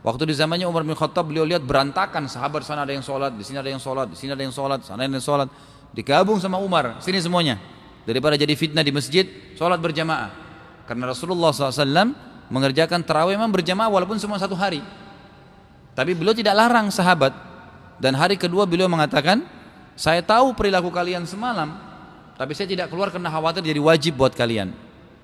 Waktu 0.02 0.30
di 0.30 0.34
zamannya 0.34 0.66
Umar 0.66 0.82
bin 0.82 0.98
Khattab 0.98 1.30
beliau 1.30 1.46
lihat 1.46 1.62
berantakan 1.62 2.26
sahabat 2.26 2.66
sana 2.66 2.82
ada 2.82 2.90
yang 2.90 3.04
sholat, 3.06 3.34
di 3.38 3.44
sini 3.46 3.62
ada 3.62 3.70
yang 3.70 3.78
sholat, 3.78 4.10
di 4.10 4.18
sini 4.18 4.34
ada 4.34 4.42
yang 4.42 4.50
sholat, 4.50 4.82
sana 4.82 5.06
ada 5.06 5.14
yang 5.14 5.22
sholat. 5.22 5.46
Digabung 5.94 6.42
sama 6.42 6.58
Umar, 6.58 6.98
sini 6.98 7.22
semuanya. 7.22 7.71
Daripada 8.02 8.34
jadi 8.34 8.52
fitnah 8.58 8.82
di 8.82 8.90
masjid, 8.90 9.24
sholat 9.54 9.78
berjamaah. 9.78 10.34
Karena 10.90 11.14
Rasulullah 11.14 11.54
SAW 11.54 11.86
mengerjakan 12.50 13.06
terawih 13.06 13.38
memang 13.38 13.54
berjamaah 13.54 13.88
walaupun 13.88 14.18
semua 14.18 14.36
satu 14.42 14.58
hari. 14.58 14.82
Tapi 15.94 16.16
beliau 16.16 16.34
tidak 16.34 16.56
larang 16.56 16.90
sahabat. 16.90 17.30
Dan 18.02 18.18
hari 18.18 18.34
kedua 18.34 18.66
beliau 18.66 18.90
mengatakan, 18.90 19.46
saya 19.94 20.24
tahu 20.24 20.56
perilaku 20.56 20.90
kalian 20.90 21.22
semalam, 21.28 21.78
tapi 22.34 22.56
saya 22.58 22.66
tidak 22.66 22.90
keluar 22.90 23.12
karena 23.14 23.30
khawatir 23.30 23.62
jadi 23.62 23.78
wajib 23.78 24.18
buat 24.18 24.34
kalian. 24.34 24.74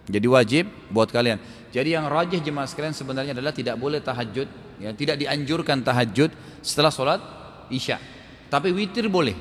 Jadi 0.08 0.26
wajib 0.30 0.64
buat 0.88 1.10
kalian. 1.10 1.42
Jadi 1.68 1.92
yang 1.92 2.08
rajih 2.08 2.40
jemaah 2.40 2.64
sekalian 2.64 2.96
sebenarnya 2.96 3.36
adalah 3.36 3.52
tidak 3.52 3.76
boleh 3.76 4.00
tahajud, 4.00 4.48
ya, 4.80 4.90
tidak 4.96 5.20
dianjurkan 5.20 5.84
tahajud 5.84 6.32
setelah 6.64 6.88
sholat 6.88 7.20
isya. 7.68 8.00
Tapi 8.48 8.72
witir 8.72 9.10
boleh. 9.12 9.36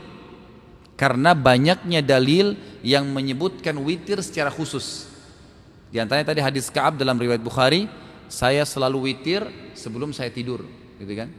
Karena 0.97 1.37
banyaknya 1.37 2.01
dalil 2.01 2.57
yang 2.81 3.05
menyebutkan 3.13 3.77
witir 3.85 4.17
secara 4.25 4.49
khusus. 4.49 5.05
Di 5.93 6.01
antaranya 6.01 6.33
tadi 6.33 6.41
hadis 6.41 6.73
Ka'ab 6.73 6.97
dalam 6.97 7.15
riwayat 7.15 7.39
Bukhari, 7.39 7.85
saya 8.27 8.65
selalu 8.65 9.13
witir 9.13 9.45
sebelum 9.77 10.11
saya 10.11 10.33
tidur, 10.33 10.65
gitu 10.97 11.13
kan? 11.13 11.29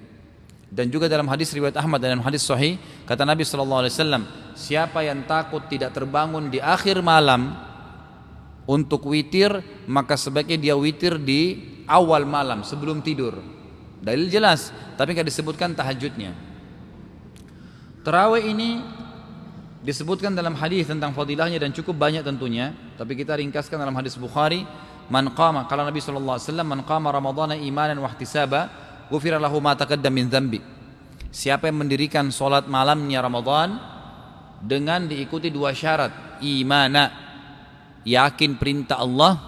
Dan 0.70 0.88
juga 0.94 1.10
dalam 1.10 1.26
hadis 1.26 1.50
riwayat 1.50 1.74
Ahmad 1.74 1.98
dan 1.98 2.16
dalam 2.16 2.24
hadis 2.24 2.44
sahih 2.46 2.78
kata 3.04 3.26
Nabi 3.26 3.42
wasallam, 3.42 4.24
siapa 4.54 5.02
yang 5.02 5.26
takut 5.26 5.64
tidak 5.66 5.90
terbangun 5.90 6.52
di 6.52 6.62
akhir 6.62 7.02
malam 7.02 7.68
untuk 8.68 9.08
witir 9.08 9.48
maka 9.88 10.20
sebaiknya 10.20 10.60
dia 10.60 10.74
witir 10.76 11.16
di 11.16 11.56
awal 11.88 12.28
malam 12.28 12.60
sebelum 12.60 13.00
tidur 13.00 13.40
dalil 14.04 14.28
jelas 14.28 14.68
tapi 15.00 15.16
nggak 15.16 15.24
disebutkan 15.24 15.72
tahajudnya 15.72 16.36
terawih 18.04 18.44
ini 18.44 18.84
disebutkan 19.88 20.36
dalam 20.36 20.52
hadis 20.52 20.84
tentang 20.84 21.16
fadilahnya 21.16 21.56
dan 21.56 21.72
cukup 21.72 21.96
banyak 21.96 22.20
tentunya 22.20 22.76
tapi 23.00 23.16
kita 23.16 23.40
ringkaskan 23.40 23.80
dalam 23.80 23.96
hadis 23.96 24.20
Bukhari 24.20 24.68
man 25.08 25.32
qama 25.32 25.64
kalau 25.64 25.88
Nabi 25.88 26.04
sallallahu 26.04 26.36
alaihi 26.36 26.48
wasallam 26.52 26.68
man 26.68 26.80
qama 26.84 27.08
ramadhana 27.08 27.56
imanan 27.56 27.96
wa 28.04 28.12
ihtisaba 28.12 28.68
ghufira 29.08 29.40
lahu 29.40 29.64
ma 29.64 29.72
taqaddam 29.72 30.12
min 30.12 30.28
dzambi 30.28 30.60
siapa 31.32 31.72
yang 31.72 31.88
mendirikan 31.88 32.28
salat 32.28 32.68
malamnya 32.68 33.24
Ramadan 33.24 33.80
dengan 34.60 35.08
diikuti 35.08 35.48
dua 35.48 35.72
syarat 35.72 36.44
imana 36.44 37.08
yakin 38.04 38.60
perintah 38.60 39.00
Allah 39.00 39.38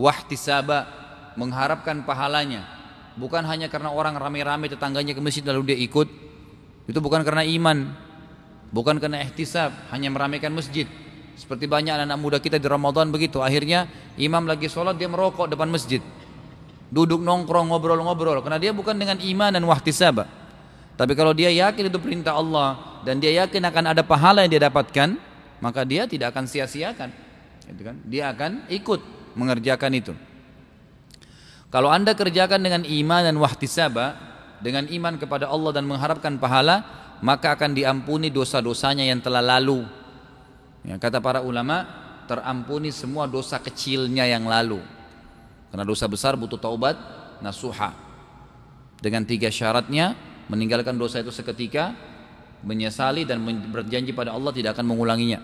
wahtisaba 0.00 0.78
mengharapkan 1.38 2.02
pahalanya. 2.02 2.66
Bukan 3.18 3.44
hanya 3.44 3.68
karena 3.68 3.92
orang 3.92 4.16
ramai-ramai 4.16 4.70
tetangganya 4.70 5.12
ke 5.12 5.20
masjid 5.20 5.44
lalu 5.44 5.74
dia 5.74 5.78
ikut 5.78 6.08
itu 6.88 6.98
bukan 6.98 7.22
karena 7.22 7.44
iman 7.44 7.92
bukan 8.70 8.98
karena 8.98 9.22
ihtisab 9.26 9.74
hanya 9.94 10.10
meramaikan 10.10 10.50
masjid. 10.54 10.86
Seperti 11.38 11.64
banyak 11.64 11.96
anak-anak 11.96 12.18
muda 12.20 12.38
kita 12.42 12.60
di 12.60 12.68
Ramadan 12.68 13.08
begitu. 13.08 13.40
Akhirnya 13.40 13.88
imam 14.20 14.44
lagi 14.44 14.68
sholat 14.68 15.00
dia 15.00 15.08
merokok 15.08 15.48
depan 15.48 15.72
masjid. 15.72 16.04
Duduk 16.92 17.22
nongkrong 17.22 17.70
ngobrol-ngobrol. 17.72 18.44
Karena 18.44 18.60
dia 18.60 18.76
bukan 18.76 18.92
dengan 18.92 19.16
iman 19.16 19.50
dan 19.54 19.64
wahtisab. 19.64 20.26
Tapi 21.00 21.12
kalau 21.16 21.32
dia 21.32 21.48
yakin 21.48 21.88
itu 21.88 21.96
perintah 21.96 22.36
Allah 22.36 23.00
dan 23.08 23.16
dia 23.16 23.32
yakin 23.40 23.64
akan 23.64 23.84
ada 23.96 24.04
pahala 24.04 24.44
yang 24.44 24.52
dia 24.52 24.68
dapatkan 24.68 25.16
maka 25.64 25.84
dia 25.84 26.04
tidak 26.08 26.36
akan 26.36 26.44
sia-siakan. 26.44 27.08
Gitu 27.68 27.82
kan? 27.84 27.96
Dia 28.04 28.32
akan 28.34 28.68
ikut 28.68 29.00
mengerjakan 29.38 29.92
itu. 29.96 30.12
Kalau 31.70 31.86
Anda 31.86 32.18
kerjakan 32.18 32.60
dengan 32.60 32.82
iman 32.82 33.22
dan 33.22 33.36
wahtisaba, 33.38 34.18
dengan 34.58 34.90
iman 34.90 35.14
kepada 35.16 35.46
Allah 35.46 35.70
dan 35.70 35.86
mengharapkan 35.86 36.34
pahala, 36.36 36.82
maka 37.20 37.52
akan 37.56 37.76
diampuni 37.76 38.32
dosa-dosanya 38.32 39.04
yang 39.04 39.20
telah 39.20 39.44
lalu. 39.44 39.84
Ya, 40.84 40.96
kata 40.96 41.20
para 41.20 41.44
ulama, 41.44 41.84
terampuni 42.24 42.88
semua 42.88 43.28
dosa 43.28 43.60
kecilnya 43.60 44.24
yang 44.24 44.48
lalu. 44.48 44.80
Karena 45.68 45.84
dosa 45.84 46.08
besar 46.08 46.34
butuh 46.34 46.56
taubat 46.56 46.96
nasuha. 47.44 47.92
Dengan 49.00 49.24
tiga 49.28 49.52
syaratnya, 49.52 50.16
meninggalkan 50.48 50.96
dosa 50.96 51.20
itu 51.20 51.32
seketika, 51.32 51.92
menyesali 52.64 53.28
dan 53.28 53.40
berjanji 53.68 54.12
pada 54.12 54.32
Allah 54.32 54.52
tidak 54.52 54.76
akan 54.76 54.88
mengulanginya. 54.88 55.40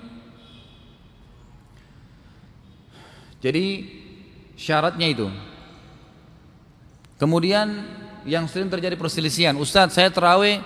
Jadi 3.40 3.64
syaratnya 4.56 5.06
itu. 5.12 5.28
Kemudian 7.16 7.68
yang 8.28 8.44
sering 8.48 8.68
terjadi 8.68 8.96
perselisihan, 8.96 9.56
Ustadz 9.56 9.96
saya 9.96 10.12
terawih 10.12 10.60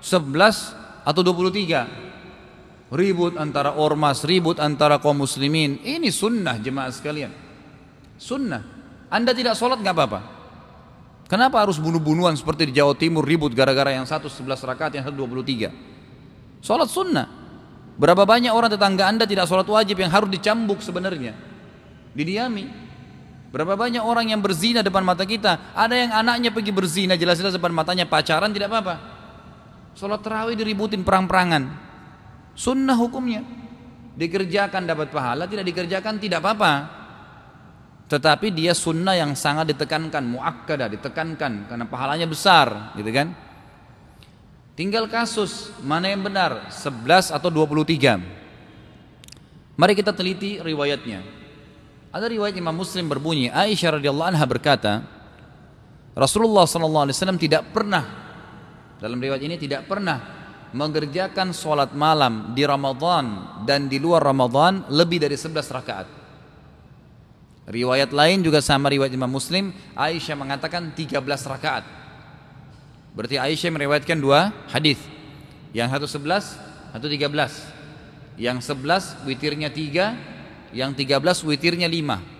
11 0.00 1.06
atau 1.06 1.22
23 1.22 2.06
ribut 2.90 3.34
antara 3.34 3.74
ormas 3.74 4.22
ribut 4.22 4.58
antara 4.62 4.98
kaum 5.02 5.22
muslimin. 5.22 5.78
Ini 5.82 6.10
sunnah 6.10 6.58
jemaah 6.58 6.90
sekalian. 6.90 7.32
Sunnah. 8.18 8.62
Anda 9.10 9.34
tidak 9.34 9.54
sholat 9.58 9.82
nggak 9.82 9.94
apa-apa. 9.94 10.20
Kenapa 11.26 11.58
harus 11.58 11.82
bunuh-bunuhan 11.82 12.38
seperti 12.38 12.70
di 12.70 12.78
Jawa 12.78 12.94
Timur 12.94 13.26
ribut 13.26 13.50
gara-gara 13.50 13.90
yang 13.90 14.06
satu 14.06 14.30
11 14.30 14.62
rakaat 14.62 14.94
yang 14.94 15.04
satu 15.06 15.26
23 15.26 16.62
sholat 16.62 16.90
sunnah. 16.90 17.26
Berapa 17.96 18.28
banyak 18.28 18.52
orang 18.52 18.68
tetangga 18.68 19.08
anda 19.08 19.24
tidak 19.24 19.48
sholat 19.48 19.66
wajib 19.66 19.96
yang 19.98 20.12
harus 20.12 20.28
dicambuk 20.28 20.84
sebenarnya? 20.84 21.32
Didiami. 22.12 22.86
Berapa 23.50 23.72
banyak 23.72 24.04
orang 24.04 24.28
yang 24.30 24.44
berzina 24.44 24.84
depan 24.84 25.00
mata 25.00 25.24
kita? 25.24 25.72
Ada 25.72 25.94
yang 25.96 26.10
anaknya 26.12 26.50
pergi 26.52 26.76
berzina 26.76 27.16
jelas-jelas 27.16 27.56
depan 27.56 27.72
matanya 27.72 28.04
pacaran 28.04 28.52
tidak 28.52 28.68
apa-apa 28.68 29.15
Sholat 29.96 30.20
terawih 30.20 30.52
diributin 30.52 31.00
perang-perangan. 31.00 31.72
Sunnah 32.52 33.00
hukumnya. 33.00 33.40
Dikerjakan 34.16 34.88
dapat 34.88 35.12
pahala 35.12 35.44
Tidak 35.48 35.64
dikerjakan 35.64 36.20
tidak 36.20 36.44
apa-apa. 36.44 36.72
Tetapi 38.08 38.52
dia 38.52 38.76
sunnah 38.76 39.12
yang 39.12 39.36
sangat 39.36 39.76
ditekankan 39.76 40.24
Muakkadah 40.24 40.88
ditekankan 40.88 41.68
Karena 41.68 41.84
pahalanya 41.84 42.24
besar 42.24 42.96
gitu 42.96 43.12
kan? 43.12 43.36
Tinggal 44.72 45.04
kasus 45.10 45.74
Mana 45.84 46.08
yang 46.08 46.24
benar? 46.24 46.72
11 46.72 47.34
atau 47.34 47.50
23 47.52 49.76
Mari 49.76 49.92
kita 49.92 50.16
teliti 50.16 50.56
riwayatnya. 50.56 51.20
Ada 52.08 52.32
riwayat 52.32 52.56
Imam 52.56 52.72
Muslim 52.72 53.12
berbunyi 53.12 53.52
Aisyah 53.52 54.00
radhiyallahu 54.00 54.32
anha 54.32 54.46
berkata 54.48 55.04
Rasulullah 56.16 56.64
sallallahu 56.64 57.04
alaihi 57.04 57.16
wasallam 57.20 57.36
tidak 57.36 57.68
pernah 57.76 58.25
dalam 58.98 59.18
riwayat 59.20 59.42
ini 59.44 59.56
tidak 59.60 59.88
pernah 59.88 60.18
mengerjakan 60.72 61.54
sholat 61.54 61.94
malam 61.96 62.52
di 62.52 62.66
Ramadan 62.66 63.58
dan 63.64 63.86
di 63.86 63.96
luar 64.02 64.24
Ramadan 64.24 64.84
lebih 64.92 65.22
dari 65.22 65.38
11 65.38 65.52
rakaat. 65.72 66.06
Riwayat 67.66 68.14
lain 68.14 68.46
juga 68.46 68.62
sama 68.62 68.86
riwayat 68.92 69.10
Imam 69.10 69.30
Muslim, 69.30 69.74
Aisyah 69.98 70.38
mengatakan 70.38 70.94
13 70.94 71.18
rakaat. 71.50 71.84
Berarti 73.16 73.40
Aisyah 73.40 73.72
meriwayatkan 73.74 74.18
dua 74.20 74.54
hadis. 74.70 75.00
Yang 75.74 75.98
satu 75.98 76.06
11, 76.22 76.94
satu 76.94 77.06
13. 77.10 78.38
Yang 78.38 78.58
11 78.68 79.24
witirnya 79.24 79.72
3, 79.72 80.36
yang 80.76 80.92
13 80.92 81.40
witirnya 81.48 81.88
5 81.88 82.36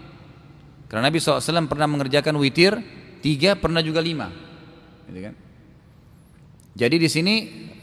karena 0.86 1.10
Nabi 1.10 1.18
SAW 1.18 1.66
pernah 1.66 1.88
mengerjakan 1.90 2.34
witir 2.38 2.78
3 3.24 3.58
pernah 3.58 3.82
juga 3.82 4.04
5 4.04 5.10
gitu 5.10 5.20
kan? 5.30 5.34
Jadi 6.76 6.96
di 7.00 7.08
sini 7.08 7.34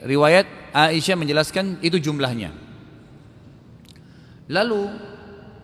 riwayat 0.06 0.74
Aisyah 0.74 1.18
menjelaskan 1.18 1.82
itu 1.82 1.98
jumlahnya. 1.98 2.54
Lalu 4.54 4.94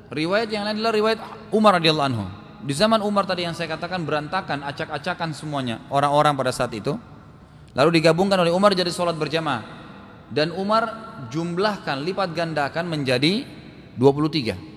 riwayat 0.10 0.50
yang 0.50 0.66
lain 0.66 0.82
adalah 0.82 0.94
riwayat 0.98 1.20
Umar 1.54 1.78
radhiyallahu 1.78 2.10
anhu. 2.10 2.26
Di 2.66 2.74
zaman 2.74 3.06
Umar 3.06 3.30
tadi 3.30 3.46
yang 3.46 3.54
saya 3.54 3.70
katakan 3.78 4.02
berantakan 4.02 4.66
acak-acakan 4.66 5.38
semuanya 5.38 5.86
orang-orang 5.94 6.34
pada 6.34 6.50
saat 6.50 6.74
itu. 6.74 6.98
Lalu 7.78 8.02
digabungkan 8.02 8.42
oleh 8.42 8.50
Umar 8.50 8.74
jadi 8.74 8.90
sholat 8.90 9.14
berjamaah. 9.14 9.78
Dan 10.30 10.50
Umar 10.54 10.90
jumlahkan 11.30 12.02
lipat 12.06 12.34
gandakan 12.34 12.86
menjadi 12.90 13.46
23 13.98 14.70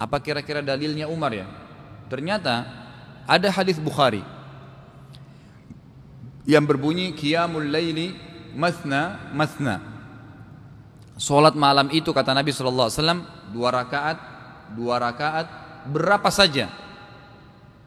apa 0.00 0.16
kira-kira 0.24 0.64
dalilnya 0.64 1.12
Umar 1.12 1.32
ya? 1.36 1.44
Ternyata 2.08 2.64
ada 3.28 3.48
hadis 3.52 3.76
Bukhari 3.76 4.24
yang 6.50 6.66
berbunyi 6.66 7.14
qiyamul 7.14 7.70
laili 7.70 8.18
masna 8.58 9.30
masna. 9.30 9.78
Salat 11.14 11.54
malam 11.54 11.86
itu 11.94 12.10
kata 12.10 12.34
Nabi 12.34 12.50
sallallahu 12.50 12.90
alaihi 12.90 12.98
wasallam 12.98 13.20
dua 13.54 13.68
rakaat, 13.70 14.18
dua 14.74 14.98
rakaat 14.98 15.46
berapa 15.86 16.26
saja 16.34 16.66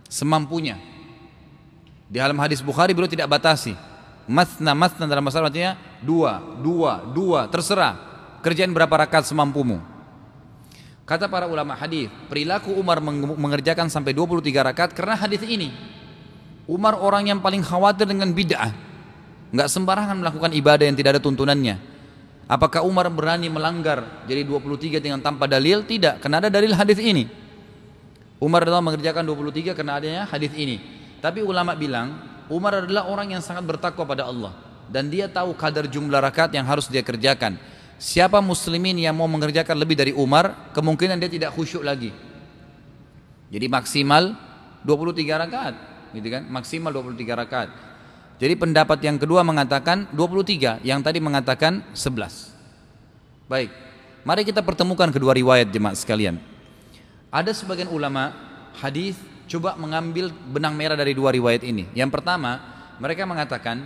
semampunya. 0.07 0.79
Di 2.07 2.21
dalam 2.21 2.39
hadis 2.39 2.63
Bukhari 2.63 2.95
beliau 2.95 3.11
tidak 3.11 3.27
batasi. 3.27 3.75
Masna 4.23 4.71
masna 4.71 5.03
dalam 5.03 5.27
bahasa 5.27 5.43
artinya 5.43 5.75
dua, 5.99 6.39
dua, 6.63 7.03
dua, 7.11 7.51
terserah. 7.51 7.99
Kerjaan 8.39 8.71
berapa 8.71 8.95
rakaat 9.03 9.27
semampumu. 9.27 9.83
Kata 11.03 11.27
para 11.27 11.51
ulama 11.51 11.75
hadis, 11.75 12.07
perilaku 12.31 12.71
Umar 12.79 13.03
mengerjakan 13.35 13.91
sampai 13.91 14.15
23 14.15 14.71
rakaat 14.71 14.95
karena 14.95 15.19
hadis 15.19 15.43
ini. 15.43 15.92
Umar 16.63 16.95
orang 16.95 17.27
yang 17.27 17.39
paling 17.43 17.59
khawatir 17.59 18.07
dengan 18.07 18.31
bid'ah. 18.31 18.71
Enggak 19.53 19.69
sembarangan 19.69 20.15
melakukan 20.17 20.51
ibadah 20.55 20.85
yang 20.87 20.97
tidak 20.97 21.19
ada 21.19 21.21
tuntunannya. 21.21 21.75
Apakah 22.47 22.83
Umar 22.83 23.07
berani 23.07 23.47
melanggar 23.47 24.25
jadi 24.27 24.43
23 24.43 24.99
dengan 24.99 25.19
tanpa 25.23 25.47
dalil? 25.47 25.83
Tidak, 25.83 26.19
karena 26.19 26.43
ada 26.43 26.49
dalil 26.51 26.75
hadis 26.75 26.99
ini. 26.99 27.27
Umar 28.43 28.67
adalah 28.67 28.83
mengerjakan 28.83 29.23
23 29.23 29.71
karena 29.71 29.99
adanya 29.99 30.23
hadis 30.27 30.51
ini. 30.55 30.79
Tapi 31.23 31.39
ulama 31.39 31.71
bilang, 31.79 32.19
Umar 32.51 32.83
adalah 32.83 33.07
orang 33.07 33.31
yang 33.31 33.41
sangat 33.43 33.63
bertakwa 33.63 34.03
pada 34.03 34.27
Allah 34.27 34.51
dan 34.91 35.07
dia 35.07 35.31
tahu 35.31 35.55
kadar 35.55 35.87
jumlah 35.87 36.19
rakaat 36.19 36.51
yang 36.51 36.67
harus 36.67 36.91
dia 36.91 36.99
kerjakan. 36.99 37.55
Siapa 37.95 38.43
muslimin 38.43 38.99
yang 38.99 39.15
mau 39.15 39.29
mengerjakan 39.31 39.79
lebih 39.79 39.95
dari 39.95 40.11
Umar, 40.11 40.73
kemungkinan 40.75 41.15
dia 41.23 41.31
tidak 41.31 41.55
khusyuk 41.55 41.87
lagi. 41.87 42.11
Jadi 43.47 43.65
maksimal 43.69 44.35
23 44.83 45.23
rakaat, 45.47 45.75
gitu 46.13 46.27
kan? 46.29 46.45
Maksimal 46.47 46.93
23 46.93 47.41
rakaat. 47.43 47.69
Jadi 48.37 48.53
pendapat 48.57 48.99
yang 49.01 49.17
kedua 49.17 49.45
mengatakan 49.45 50.09
23, 50.13 50.81
yang 50.81 51.01
tadi 51.01 51.19
mengatakan 51.21 51.85
11. 51.93 52.53
Baik. 53.49 53.69
Mari 54.23 54.47
kita 54.47 54.63
pertemukan 54.63 55.11
kedua 55.11 55.35
riwayat 55.35 55.67
jemaat 55.67 55.99
sekalian. 55.99 56.39
Ada 57.27 57.51
sebagian 57.51 57.91
ulama 57.91 58.31
hadis 58.79 59.19
coba 59.51 59.75
mengambil 59.75 60.31
benang 60.31 60.73
merah 60.73 60.95
dari 60.95 61.11
dua 61.11 61.35
riwayat 61.35 61.61
ini. 61.67 61.91
Yang 61.91 62.19
pertama, 62.19 62.61
mereka 63.03 63.27
mengatakan 63.27 63.83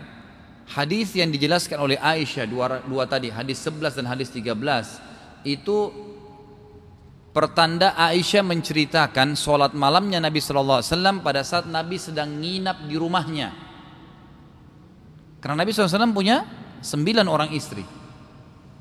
hadis 0.69 1.15
yang 1.17 1.33
dijelaskan 1.33 1.79
oleh 1.79 1.97
Aisyah 1.97 2.45
dua, 2.45 2.79
dua 2.85 3.03
tadi 3.09 3.33
hadis 3.33 3.57
11 3.65 3.97
dan 3.97 4.05
hadis 4.07 4.29
13 4.29 4.53
itu 5.47 5.77
pertanda 7.37 7.93
Aisyah 7.93 8.41
menceritakan 8.41 9.37
sholat 9.37 9.77
malamnya 9.77 10.17
Nabi 10.17 10.41
SAW 10.41 10.81
pada 11.21 11.45
saat 11.45 11.69
Nabi 11.69 12.01
sedang 12.01 12.41
nginap 12.41 12.89
di 12.89 12.97
rumahnya. 12.97 13.53
Karena 15.37 15.61
Nabi 15.61 15.69
SAW 15.69 16.09
punya 16.17 16.49
sembilan 16.81 17.29
orang 17.29 17.53
istri. 17.53 17.85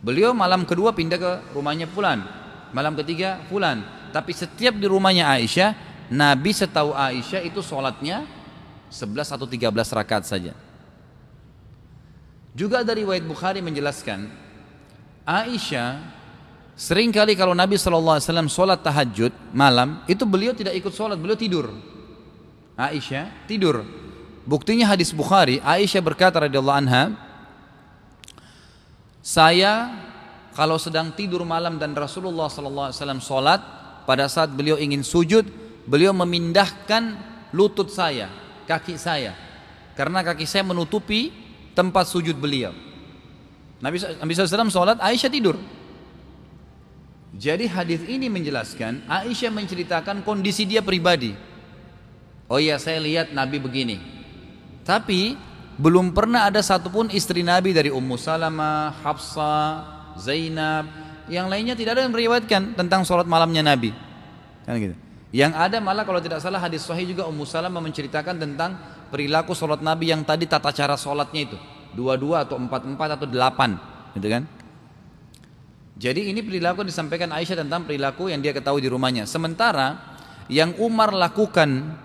Beliau 0.01 0.33
malam 0.33 0.65
kedua 0.65 0.97
pindah 0.97 1.21
ke 1.21 1.33
rumahnya 1.53 1.85
Fulan 1.85 2.47
malam 2.77 2.97
ketiga 2.99 3.45
Fulan. 3.49 3.85
Tapi 4.11 4.33
setiap 4.33 4.77
di 4.77 4.89
rumahnya 4.89 5.29
Aisyah 5.29 5.77
Nabi 6.09 6.53
setahu 6.55 6.97
Aisyah 6.97 7.45
itu 7.45 7.61
sholatnya 7.61 8.25
11 8.89 9.37
atau 9.37 9.45
13 9.45 9.73
rakaat 9.73 10.25
saja. 10.25 10.53
Juga 12.57 12.81
dari 12.81 13.05
riwayat 13.05 13.25
Bukhari 13.29 13.61
menjelaskan 13.61 14.33
Aisyah 15.29 16.01
sering 16.77 17.09
kali 17.11 17.33
kalau 17.33 17.57
Nabi 17.57 17.81
SAW 17.81 18.21
sholat 18.47 18.85
tahajud 18.85 19.33
malam 19.57 20.05
itu 20.07 20.23
beliau 20.29 20.53
tidak 20.53 20.77
ikut 20.77 20.93
sholat 20.93 21.17
beliau 21.17 21.35
tidur 21.35 21.73
Aisyah 22.77 23.49
tidur 23.49 23.83
buktinya 24.45 24.93
hadis 24.93 25.11
Bukhari 25.11 25.59
Aisyah 25.65 26.05
berkata 26.05 26.45
radhiyallahu 26.45 26.79
anha 26.79 27.17
saya 29.25 29.91
kalau 30.53 30.77
sedang 30.77 31.11
tidur 31.17 31.43
malam 31.43 31.81
dan 31.81 31.97
Rasulullah 31.97 32.53
SAW 32.53 32.93
sholat 33.19 33.61
pada 34.05 34.29
saat 34.31 34.53
beliau 34.53 34.77
ingin 34.77 35.01
sujud 35.03 35.49
beliau 35.89 36.15
memindahkan 36.15 37.17
lutut 37.57 37.91
saya 37.91 38.29
kaki 38.69 39.01
saya 39.01 39.35
karena 39.97 40.21
kaki 40.21 40.45
saya 40.45 40.61
menutupi 40.61 41.33
tempat 41.73 42.05
sujud 42.09 42.37
beliau. 42.37 42.77
Nabi, 43.81 44.01
SAW 44.01 44.73
sholat, 44.73 44.97
Aisyah 45.01 45.33
tidur. 45.33 45.57
Jadi 47.37 47.69
hadis 47.69 48.01
ini 48.09 48.33
menjelaskan 48.33 49.05
Aisyah 49.05 49.53
menceritakan 49.53 50.25
kondisi 50.25 50.65
dia 50.65 50.81
pribadi. 50.81 51.37
Oh 52.49 52.57
iya 52.57 52.81
saya 52.81 52.97
lihat 52.97 53.37
Nabi 53.37 53.61
begini. 53.61 54.01
Tapi 54.89 55.37
belum 55.77 56.17
pernah 56.17 56.49
ada 56.49 56.65
satupun 56.65 57.13
istri 57.13 57.45
Nabi 57.45 57.77
dari 57.77 57.93
Ummu 57.93 58.17
Salamah, 58.17 58.97
Hafsah, 59.05 59.69
Zainab, 60.17 60.89
yang 61.29 61.53
lainnya 61.53 61.77
tidak 61.77 62.01
ada 62.01 62.09
yang 62.09 62.15
meriwayatkan 62.17 62.73
tentang 62.73 63.05
sholat 63.05 63.29
malamnya 63.29 63.61
Nabi. 63.61 63.93
Kan 64.65 64.81
gitu. 64.81 64.97
Yang 65.35 65.53
ada 65.53 65.77
malah 65.85 66.09
kalau 66.09 66.23
tidak 66.23 66.41
salah 66.41 66.57
hadis 66.57 66.89
sahih 66.89 67.05
juga 67.05 67.29
Ummu 67.29 67.45
Salamah 67.45 67.83
menceritakan 67.85 68.41
tentang 68.41 68.81
perilaku 69.13 69.53
sholat 69.53 69.85
Nabi 69.85 70.09
yang 70.09 70.25
tadi 70.25 70.49
tata 70.49 70.73
cara 70.73 70.97
sholatnya 70.97 71.53
itu 71.53 71.59
dua-dua 71.93 72.49
atau 72.49 72.57
empat-empat 72.57 73.09
atau 73.21 73.27
delapan 73.29 73.77
gitu 74.17 74.29
kan 74.29 74.43
jadi 75.97 76.29
ini 76.29 76.45
perilaku 76.45 76.85
yang 76.85 76.93
disampaikan 76.93 77.33
Aisyah 77.33 77.65
tentang 77.65 77.89
perilaku 77.89 78.29
yang 78.29 78.45
dia 78.45 78.53
ketahui 78.53 78.85
di 78.85 78.93
rumahnya. 78.93 79.25
Sementara 79.25 79.97
yang 80.53 80.77
Umar 80.77 81.09
lakukan 81.09 81.97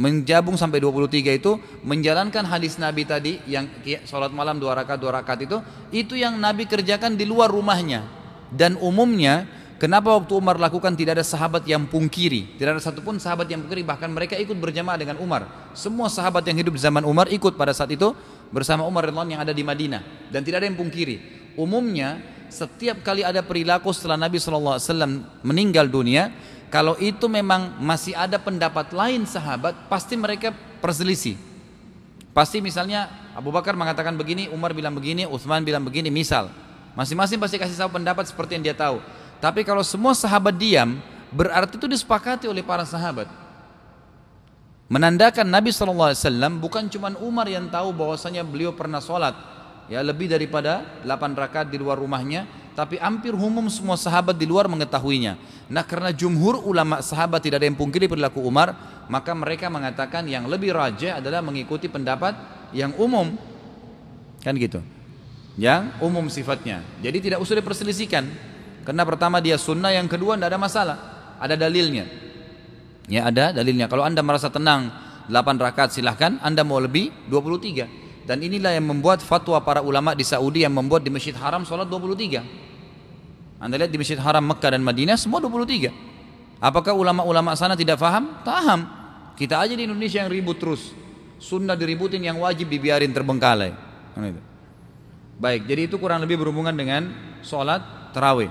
menjabung 0.00 0.56
sampai 0.56 0.80
23 0.80 1.38
itu 1.44 1.60
menjalankan 1.84 2.42
hadis 2.48 2.80
Nabi 2.80 3.04
tadi 3.04 3.38
yang 3.44 3.68
sholat 4.08 4.32
malam 4.32 4.58
dua 4.58 4.74
rakaat 4.74 4.98
dua 4.98 5.22
rakaat 5.22 5.46
itu 5.46 5.60
itu 5.94 6.14
yang 6.18 6.40
Nabi 6.40 6.64
kerjakan 6.64 7.20
di 7.20 7.28
luar 7.28 7.52
rumahnya. 7.52 8.08
Dan 8.48 8.80
umumnya 8.80 9.44
kenapa 9.76 10.16
waktu 10.16 10.32
Umar 10.40 10.56
lakukan 10.56 10.96
tidak 10.96 11.20
ada 11.20 11.26
sahabat 11.28 11.68
yang 11.68 11.84
pungkiri? 11.84 12.56
Tidak 12.56 12.80
ada 12.80 12.80
satupun 12.80 13.20
sahabat 13.20 13.44
yang 13.52 13.60
pungkiri. 13.60 13.84
Bahkan 13.84 14.08
mereka 14.08 14.40
ikut 14.40 14.56
berjamaah 14.56 14.96
dengan 14.96 15.20
Umar. 15.20 15.68
Semua 15.76 16.08
sahabat 16.08 16.48
yang 16.48 16.56
hidup 16.64 16.80
zaman 16.80 17.04
Umar 17.04 17.28
ikut 17.28 17.60
pada 17.60 17.76
saat 17.76 17.92
itu 17.92 18.16
bersama 18.48 18.88
Umar 18.88 19.04
yang 19.04 19.44
ada 19.44 19.52
di 19.52 19.60
Madinah. 19.60 20.32
Dan 20.32 20.40
tidak 20.48 20.64
ada 20.64 20.66
yang 20.72 20.80
pungkiri. 20.80 21.44
Umumnya 21.54 22.33
setiap 22.54 23.02
kali 23.02 23.26
ada 23.26 23.42
perilaku 23.42 23.90
setelah 23.90 24.14
Nabi 24.14 24.38
SAW 24.38 24.78
meninggal 25.42 25.90
dunia 25.90 26.30
kalau 26.74 26.98
itu 26.98 27.30
memang 27.30 27.78
masih 27.78 28.18
ada 28.18 28.34
pendapat 28.34 28.90
lain 28.90 29.22
sahabat, 29.30 29.86
pasti 29.86 30.18
mereka 30.18 30.50
perselisih. 30.82 31.38
Pasti 32.34 32.58
misalnya 32.58 33.06
Abu 33.30 33.54
Bakar 33.54 33.78
mengatakan 33.78 34.18
begini, 34.18 34.50
Umar 34.50 34.74
bilang 34.74 34.90
begini, 34.90 35.22
Uthman 35.22 35.62
bilang 35.62 35.86
begini, 35.86 36.10
misal. 36.10 36.50
Masing-masing 36.98 37.38
pasti 37.38 37.62
kasih 37.62 37.78
tahu 37.78 37.94
pendapat 37.94 38.26
seperti 38.26 38.58
yang 38.58 38.64
dia 38.66 38.74
tahu. 38.74 38.98
Tapi 39.38 39.62
kalau 39.62 39.86
semua 39.86 40.18
sahabat 40.18 40.50
diam, 40.58 40.98
berarti 41.30 41.78
itu 41.78 41.86
disepakati 41.86 42.50
oleh 42.50 42.66
para 42.66 42.82
sahabat. 42.82 43.30
Menandakan 44.90 45.46
Nabi 45.46 45.70
SAW 45.70 46.58
bukan 46.58 46.90
cuma 46.90 47.14
Umar 47.22 47.46
yang 47.46 47.70
tahu 47.70 47.94
bahwasanya 47.94 48.42
beliau 48.42 48.74
pernah 48.74 48.98
sholat. 48.98 49.53
Ya 49.88 50.00
lebih 50.00 50.32
daripada 50.32 50.84
8 51.04 51.36
rakaat 51.36 51.68
di 51.68 51.76
luar 51.76 52.00
rumahnya 52.00 52.48
tapi 52.74 52.98
hampir 52.98 53.30
umum 53.32 53.70
semua 53.70 53.94
sahabat 53.94 54.34
di 54.34 54.44
luar 54.50 54.66
mengetahuinya. 54.66 55.38
Nah 55.70 55.86
karena 55.86 56.10
jumhur 56.10 56.58
ulama 56.66 56.98
sahabat 57.00 57.40
tidak 57.40 57.62
ada 57.62 57.66
yang 57.70 57.78
pungkiri 57.78 58.10
perilaku 58.10 58.42
Umar, 58.42 58.74
maka 59.06 59.30
mereka 59.32 59.70
mengatakan 59.70 60.26
yang 60.26 60.50
lebih 60.50 60.74
raja 60.74 61.22
adalah 61.22 61.38
mengikuti 61.40 61.86
pendapat 61.86 62.34
yang 62.74 62.90
umum. 62.98 63.38
Kan 64.42 64.58
gitu. 64.58 64.82
Yang 65.54 65.94
umum 66.02 66.26
sifatnya. 66.26 66.82
Jadi 66.98 67.30
tidak 67.30 67.38
usah 67.38 67.54
diperselisihkan. 67.62 68.26
Karena 68.82 69.06
pertama 69.06 69.38
dia 69.38 69.56
sunnah, 69.56 69.94
yang 69.94 70.10
kedua 70.10 70.34
tidak 70.34 70.50
ada 70.50 70.60
masalah. 70.60 70.96
Ada 71.38 71.54
dalilnya. 71.54 72.04
Ya 73.06 73.30
ada 73.30 73.54
dalilnya. 73.54 73.86
Kalau 73.86 74.02
anda 74.02 74.20
merasa 74.20 74.50
tenang 74.50 74.90
8 75.30 75.62
rakaat 75.62 75.94
silahkan, 75.94 76.42
anda 76.42 76.66
mau 76.66 76.82
lebih 76.82 77.14
23. 77.30 78.03
Dan 78.24 78.40
inilah 78.40 78.72
yang 78.72 78.88
membuat 78.88 79.20
fatwa 79.20 79.60
para 79.60 79.84
ulama 79.84 80.16
di 80.16 80.24
Saudi 80.24 80.64
yang 80.64 80.72
membuat 80.72 81.04
di 81.04 81.12
Masjid 81.12 81.36
Haram 81.36 81.64
sholat 81.68 81.84
23. 81.88 82.40
Anda 83.60 83.80
lihat 83.80 83.92
di 83.92 84.00
Masjid 84.00 84.16
Haram 84.16 84.44
Mekah 84.44 84.76
dan 84.76 84.82
Madinah 84.84 85.16
semua 85.20 85.44
23. 85.44 85.92
Apakah 86.60 86.96
ulama-ulama 86.96 87.52
sana 87.52 87.76
tidak 87.76 88.00
faham? 88.00 88.40
Paham. 88.40 88.88
Kita 89.36 89.60
aja 89.60 89.76
di 89.76 89.84
Indonesia 89.84 90.24
yang 90.24 90.32
ribut 90.32 90.56
terus. 90.56 90.96
Sunnah 91.36 91.76
diributin 91.76 92.24
yang 92.24 92.40
wajib 92.40 92.72
dibiarin 92.72 93.12
terbengkalai. 93.12 93.76
Kan 94.16 94.40
Baik, 95.34 95.66
jadi 95.66 95.90
itu 95.90 95.98
kurang 95.98 96.22
lebih 96.22 96.38
berhubungan 96.38 96.72
dengan 96.72 97.10
sholat 97.42 97.82
terawih. 98.14 98.48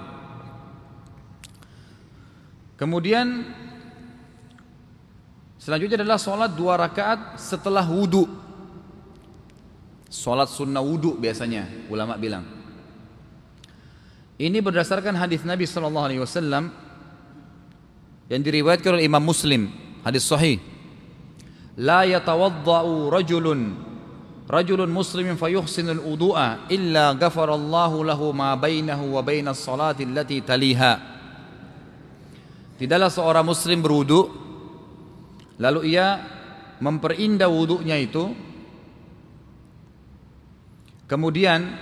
Kemudian 2.75 3.47
selanjutnya 5.55 6.03
adalah 6.03 6.19
sholat 6.19 6.51
dua 6.51 6.75
rakaat 6.75 7.39
setelah 7.39 7.87
wudhu. 7.87 8.27
Salat 10.13 10.53
sunnah 10.53 10.85
wudhu 10.85 11.17
biasanya 11.17 11.65
ulama 11.89 12.13
bilang. 12.21 12.45
Ini 14.37 14.61
berdasarkan 14.61 15.17
hadis 15.17 15.41
Nabi 15.41 15.65
Shallallahu 15.65 16.05
Alaihi 16.05 16.21
Wasallam 16.21 16.69
yang 18.29 18.41
diriwayatkan 18.45 18.93
oleh 18.93 19.09
Imam 19.09 19.25
Muslim 19.25 19.73
hadis 20.05 20.29
sahih. 20.29 20.61
La 21.81 22.05
yatawaddau 22.05 23.09
rajulun 23.09 23.73
rajulun 24.45 24.93
muslimin 24.93 25.33
fayuhsinul 25.33 26.05
wudu'a 26.05 26.69
illa 26.69 27.17
ghafarallahu 27.17 28.05
lahu 28.05 28.37
ma 28.37 28.53
bainahu 28.53 29.17
wa 29.17 29.21
bainas 29.25 29.65
salati 29.65 30.05
allati 30.05 30.45
taliha. 30.45 30.93
Tidaklah 32.77 33.09
seorang 33.09 33.49
muslim 33.49 33.81
berwudu 33.81 34.29
lalu 35.57 35.97
ia 35.97 36.21
memperindah 36.77 37.49
wudunya 37.49 37.97
itu 37.97 38.52
Kemudian 41.07 41.75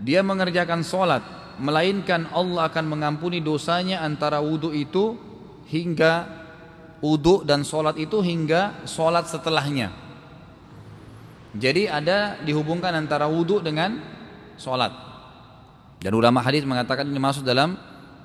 dia 0.00 0.20
mengerjakan 0.20 0.84
sholat 0.84 1.24
Melainkan 1.56 2.28
Allah 2.36 2.68
akan 2.68 2.84
mengampuni 2.84 3.40
dosanya 3.40 4.04
antara 4.04 4.44
wudhu 4.44 4.76
itu 4.76 5.16
Hingga 5.66 6.44
wudhu 7.00 7.44
dan 7.44 7.64
sholat 7.64 7.96
itu 8.00 8.20
hingga 8.24 8.86
sholat 8.88 9.28
setelahnya. 9.28 9.92
Jadi 11.56 11.88
ada 11.88 12.36
dihubungkan 12.44 12.92
antara 12.92 13.28
wudhu 13.28 13.64
dengan 13.64 13.96
sholat. 14.60 14.92
Dan 16.00 16.12
ulama 16.12 16.44
hadis 16.44 16.64
mengatakan 16.68 17.08
ini 17.08 17.16
masuk 17.16 17.40
dalam 17.44 17.76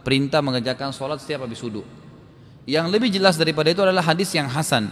perintah 0.04 0.44
mengerjakan 0.44 0.92
sholat 0.92 1.24
setiap 1.24 1.48
habis 1.48 1.64
wudhu 1.64 1.88
Yang 2.68 2.86
lebih 2.92 3.10
jelas 3.10 3.40
daripada 3.40 3.72
itu 3.72 3.82
adalah 3.82 4.04
hadis 4.04 4.30
yang 4.36 4.52
hasan. 4.52 4.92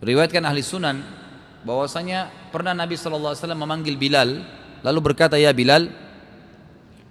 Riwayatkan 0.00 0.40
ahli 0.46 0.64
sunan 0.64 1.02
bahwasanya 1.64 2.32
pernah 2.48 2.72
Nabi 2.72 2.96
SAW 2.96 3.36
memanggil 3.52 3.96
Bilal 4.00 4.44
lalu 4.80 4.98
berkata 5.12 5.36
ya 5.36 5.52
Bilal 5.52 5.92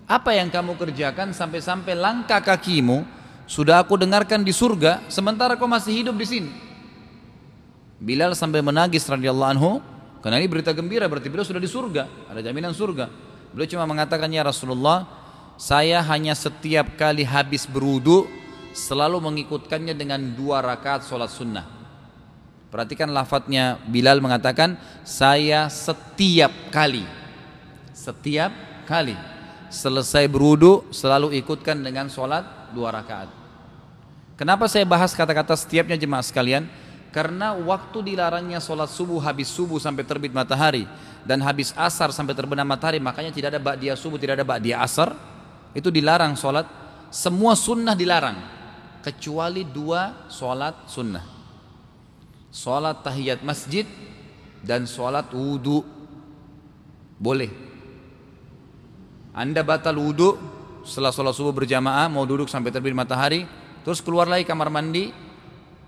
apa 0.10 0.34
yang 0.34 0.50
kamu 0.50 0.74
kerjakan 0.74 1.38
sampai-sampai 1.38 1.94
langkah 1.94 2.42
kakimu 2.42 3.06
sudah 3.46 3.82
aku 3.82 3.94
dengarkan 3.94 4.42
di 4.42 4.50
surga 4.50 5.06
sementara 5.06 5.54
kau 5.54 5.70
masih 5.70 6.02
hidup 6.02 6.18
di 6.18 6.26
sini? 6.26 6.52
Bilal 8.02 8.34
sampai 8.34 8.66
menangis 8.66 9.06
radhiyallahu 9.06 9.52
anhu 9.54 9.72
karena 10.26 10.42
ini 10.42 10.50
berita 10.50 10.74
gembira 10.74 11.06
berarti 11.06 11.30
beliau 11.30 11.46
sudah 11.46 11.62
di 11.62 11.70
surga 11.70 12.10
ada 12.26 12.42
jaminan 12.42 12.74
surga. 12.74 13.06
Beliau 13.54 13.70
cuma 13.70 13.86
mengatakan 13.86 14.30
ya 14.34 14.42
Rasulullah 14.42 15.06
saya 15.62 16.02
hanya 16.10 16.34
setiap 16.34 16.98
kali 16.98 17.22
habis 17.22 17.70
berwudu 17.70 18.26
selalu 18.74 19.22
mengikutkannya 19.22 19.94
dengan 19.94 20.22
dua 20.34 20.66
rakaat 20.66 21.06
sholat 21.06 21.30
sunnah 21.30 21.79
Perhatikan 22.70 23.10
lafadznya 23.10 23.82
Bilal 23.90 24.22
mengatakan 24.22 24.78
saya 25.02 25.66
setiap 25.74 26.54
kali 26.70 27.20
setiap 28.00 28.52
kali 28.88 29.18
selesai 29.68 30.26
berudu 30.32 30.88
selalu 30.90 31.36
ikutkan 31.44 31.78
dengan 31.78 32.08
sholat 32.08 32.72
dua 32.72 32.96
rakaat. 32.96 33.30
Kenapa 34.40 34.72
saya 34.72 34.88
bahas 34.88 35.12
kata-kata 35.12 35.52
setiapnya 35.60 36.00
jemaah 36.00 36.24
sekalian? 36.24 36.64
Karena 37.12 37.58
waktu 37.58 38.14
dilarangnya 38.14 38.62
sholat 38.62 38.88
subuh 38.88 39.20
habis 39.20 39.50
subuh 39.52 39.82
sampai 39.82 40.06
terbit 40.06 40.32
matahari 40.32 40.86
dan 41.26 41.42
habis 41.42 41.74
asar 41.76 42.14
sampai 42.14 42.38
terbenam 42.38 42.64
matahari 42.64 43.02
makanya 43.02 43.34
tidak 43.34 43.58
ada 43.58 43.62
ba'diyah 43.62 43.98
subuh 43.98 44.22
tidak 44.22 44.40
ada 44.40 44.46
ba'diyah 44.46 44.80
asar 44.80 45.18
itu 45.74 45.90
dilarang 45.90 46.38
sholat 46.38 46.70
semua 47.10 47.58
sunnah 47.58 47.98
dilarang 47.98 48.38
kecuali 49.02 49.66
dua 49.66 50.30
sholat 50.30 50.86
sunnah 50.86 51.39
Sholat 52.50 53.06
tahiyat 53.06 53.46
masjid 53.46 53.86
dan 54.66 54.90
sholat 54.90 55.30
wudhu 55.30 55.86
boleh. 57.22 57.52
Anda 59.38 59.62
batal 59.62 60.02
wudhu 60.02 60.36
setelah 60.82 61.14
sholat 61.14 61.38
subuh 61.38 61.54
berjamaah 61.54 62.10
mau 62.10 62.26
duduk 62.26 62.50
sampai 62.50 62.74
terbit 62.74 62.98
matahari, 62.98 63.46
terus 63.86 64.02
keluar 64.02 64.26
lagi 64.26 64.50
kamar 64.50 64.74
mandi, 64.74 65.14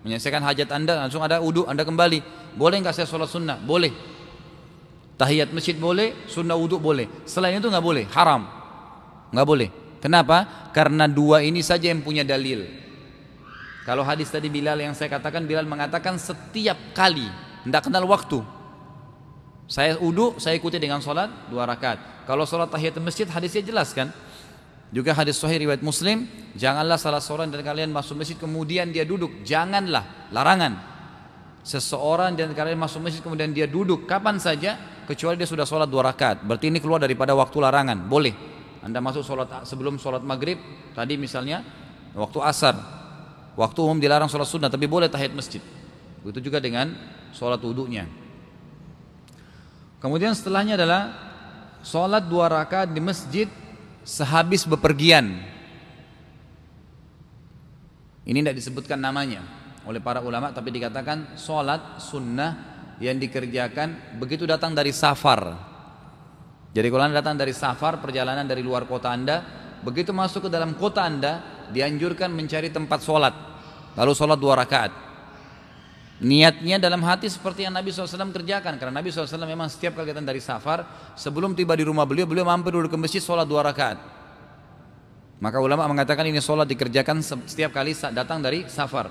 menyelesaikan 0.06 0.46
hajat 0.46 0.70
Anda 0.70 1.02
langsung 1.02 1.26
ada 1.26 1.42
wudhu 1.42 1.66
Anda 1.66 1.82
kembali. 1.82 2.22
Boleh 2.54 2.78
nggak 2.78 2.94
saya 2.94 3.08
sholat 3.10 3.32
sunnah? 3.32 3.58
Boleh. 3.58 3.90
Tahiyat 5.18 5.50
masjid 5.54 5.74
boleh, 5.74 6.14
sunnah 6.30 6.58
wudhu 6.58 6.78
boleh. 6.78 7.10
Selain 7.26 7.58
itu 7.58 7.70
nggak 7.70 7.86
boleh, 7.86 8.06
haram, 8.14 8.46
nggak 9.34 9.48
boleh. 9.48 9.70
Kenapa? 10.02 10.70
Karena 10.74 11.06
dua 11.06 11.46
ini 11.46 11.62
saja 11.62 11.90
yang 11.94 12.02
punya 12.02 12.26
dalil. 12.26 12.66
Kalau 13.82 14.06
hadis 14.06 14.30
tadi 14.30 14.46
Bilal 14.46 14.78
yang 14.78 14.94
saya 14.94 15.10
katakan 15.10 15.42
Bilal 15.50 15.66
mengatakan 15.66 16.22
setiap 16.22 16.78
kali 16.94 17.26
tidak 17.66 17.90
kenal 17.90 18.06
waktu. 18.06 18.42
Saya 19.66 19.98
udu, 19.98 20.38
saya 20.38 20.60
ikuti 20.60 20.78
dengan 20.78 21.02
sholat 21.02 21.32
dua 21.50 21.66
rakaat. 21.66 22.28
Kalau 22.30 22.46
sholat 22.46 22.70
tahiyat 22.70 23.00
masjid 23.02 23.26
hadisnya 23.26 23.64
jelas 23.66 23.96
kan? 23.96 24.14
Juga 24.92 25.16
hadis 25.16 25.40
sahih 25.40 25.64
riwayat 25.64 25.80
Muslim, 25.80 26.28
janganlah 26.60 27.00
salah 27.00 27.24
seorang 27.24 27.48
dari 27.48 27.64
kalian 27.64 27.96
masuk 27.96 28.20
masjid 28.20 28.36
kemudian 28.36 28.92
dia 28.92 29.08
duduk. 29.08 29.48
Janganlah, 29.48 30.30
larangan. 30.36 30.76
Seseorang 31.64 32.36
dari 32.36 32.52
kalian 32.52 32.76
masuk 32.76 33.00
masjid 33.00 33.24
kemudian 33.24 33.56
dia 33.56 33.72
duduk 33.72 34.04
kapan 34.04 34.36
saja 34.38 34.76
kecuali 35.08 35.40
dia 35.40 35.48
sudah 35.48 35.64
sholat 35.64 35.88
dua 35.88 36.12
rakaat. 36.12 36.44
Berarti 36.44 36.68
ini 36.68 36.84
keluar 36.84 37.00
daripada 37.00 37.32
waktu 37.32 37.58
larangan. 37.64 38.04
Boleh. 38.04 38.36
Anda 38.84 39.00
masuk 39.00 39.24
sholat 39.24 39.64
sebelum 39.64 39.96
sholat 39.96 40.26
maghrib 40.26 40.60
tadi 40.92 41.16
misalnya 41.16 41.64
waktu 42.18 42.42
asar 42.44 43.01
Waktu 43.60 43.80
umum 43.84 44.00
dilarang 44.00 44.32
sholat 44.32 44.48
sunnah 44.48 44.72
tapi 44.72 44.88
boleh 44.88 45.12
tahiyat 45.12 45.36
masjid. 45.36 45.60
Begitu 46.24 46.52
juga 46.52 46.64
dengan 46.64 46.96
sholat 47.36 47.60
wudhunya. 47.60 48.08
Kemudian 50.00 50.34
setelahnya 50.34 50.80
adalah 50.80 51.02
sholat 51.86 52.26
dua 52.26 52.50
rakaat 52.50 52.90
di 52.90 53.02
masjid 53.04 53.48
sehabis 54.02 54.66
bepergian. 54.66 55.42
Ini 58.26 58.38
tidak 58.42 58.58
disebutkan 58.58 59.02
namanya. 59.02 59.62
oleh 59.82 59.98
para 59.98 60.22
ulama 60.22 60.54
tapi 60.54 60.70
dikatakan 60.70 61.34
sholat 61.34 61.98
sunnah 61.98 62.72
yang 63.02 63.18
dikerjakan 63.18 64.18
begitu 64.22 64.46
datang 64.46 64.78
dari 64.78 64.94
safar. 64.94 65.58
Jadi 66.70 66.88
kalau 66.88 67.04
anda 67.10 67.20
datang 67.20 67.34
dari 67.36 67.50
safar 67.52 67.98
perjalanan 67.98 68.46
dari 68.46 68.62
luar 68.62 68.86
kota 68.86 69.10
anda, 69.10 69.42
begitu 69.82 70.14
masuk 70.14 70.48
ke 70.48 70.50
dalam 70.54 70.78
kota 70.78 71.02
anda 71.02 71.61
dianjurkan 71.72 72.30
mencari 72.30 72.70
tempat 72.70 73.00
sholat, 73.02 73.34
lalu 73.96 74.12
sholat 74.14 74.38
dua 74.38 74.60
rakaat. 74.60 75.12
Niatnya 76.22 76.78
dalam 76.78 77.02
hati 77.02 77.26
seperti 77.26 77.66
yang 77.66 77.74
Nabi 77.74 77.90
SAW 77.90 78.30
kerjakan 78.30 78.78
Karena 78.78 79.02
Nabi 79.02 79.10
SAW 79.10 79.42
memang 79.42 79.66
setiap 79.74 79.98
kali 79.98 80.14
datang 80.14 80.30
dari 80.30 80.38
safar 80.38 80.86
Sebelum 81.18 81.58
tiba 81.58 81.74
di 81.74 81.82
rumah 81.82 82.06
beliau 82.06 82.30
Beliau 82.30 82.46
mampir 82.46 82.78
dulu 82.78 82.86
ke 82.86 82.94
masjid 82.94 83.18
sholat 83.18 83.50
dua 83.50 83.66
rakaat 83.66 83.98
Maka 85.42 85.58
ulama 85.58 85.90
mengatakan 85.90 86.22
ini 86.30 86.38
sholat 86.38 86.70
dikerjakan 86.70 87.26
setiap 87.26 87.74
kali 87.74 87.98
datang 88.14 88.38
dari 88.38 88.70
safar 88.70 89.10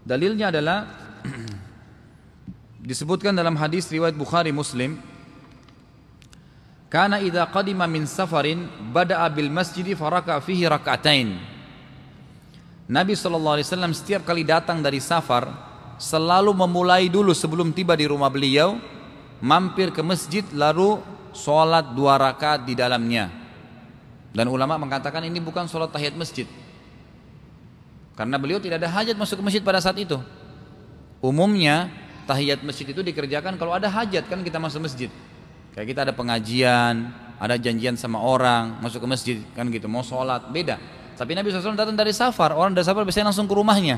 Dalilnya 0.00 0.48
adalah 0.48 0.88
Disebutkan 2.88 3.36
dalam 3.36 3.60
hadis 3.60 3.84
riwayat 3.92 4.16
Bukhari 4.16 4.56
Muslim 4.56 4.96
Karena 6.90 7.22
idha 7.22 7.46
qadima 7.46 7.86
min 7.86 8.02
safarin 8.02 8.66
Bada'a 8.90 9.30
bil 9.30 9.46
masjidi 9.46 9.94
faraka 9.94 10.42
fihi 10.42 10.66
raka'atain 10.66 11.38
Nabi 12.90 13.14
SAW 13.14 13.62
setiap 13.94 14.26
kali 14.26 14.42
datang 14.42 14.82
dari 14.82 14.98
safar 14.98 15.46
selalu 16.02 16.50
memulai 16.50 17.06
dulu 17.06 17.30
sebelum 17.30 17.70
tiba 17.70 17.94
di 17.94 18.10
rumah 18.10 18.26
beliau 18.26 18.82
mampir 19.38 19.94
ke 19.94 20.02
masjid 20.02 20.42
lalu 20.50 20.98
sholat 21.30 21.94
dua 21.94 22.18
rakaat 22.18 22.66
di 22.66 22.74
dalamnya. 22.74 23.30
Dan 24.34 24.50
ulama 24.50 24.74
mengatakan 24.74 25.22
ini 25.22 25.38
bukan 25.38 25.70
sholat 25.70 25.94
tahiyat 25.94 26.18
masjid. 26.18 26.50
Karena 28.18 28.34
beliau 28.42 28.58
tidak 28.58 28.82
ada 28.82 28.90
hajat 28.90 29.14
masuk 29.14 29.38
ke 29.38 29.44
masjid 29.46 29.62
pada 29.62 29.78
saat 29.78 29.94
itu. 29.94 30.18
Umumnya 31.22 31.86
tahiyat 32.26 32.66
masjid 32.66 32.90
itu 32.90 33.06
dikerjakan 33.06 33.54
kalau 33.54 33.70
ada 33.70 33.86
hajat 33.86 34.26
kan 34.26 34.42
kita 34.42 34.58
masuk 34.58 34.82
masjid 34.82 35.14
kayak 35.74 35.86
kita 35.90 36.00
ada 36.08 36.14
pengajian 36.14 37.10
ada 37.40 37.56
janjian 37.56 37.96
sama 37.96 38.20
orang 38.20 38.76
masuk 38.84 39.00
ke 39.00 39.08
masjid 39.08 39.36
kan 39.56 39.64
gitu. 39.72 39.88
Mau 39.88 40.04
sholat 40.04 40.52
beda. 40.52 40.76
Tapi 41.16 41.32
Nabi 41.32 41.48
SAW 41.48 41.72
datang 41.72 41.96
dari 41.96 42.12
safar. 42.12 42.52
Orang 42.52 42.76
dari 42.76 42.84
safar 42.84 43.08
biasanya 43.08 43.32
langsung 43.32 43.48
ke 43.48 43.56
rumahnya. 43.56 43.96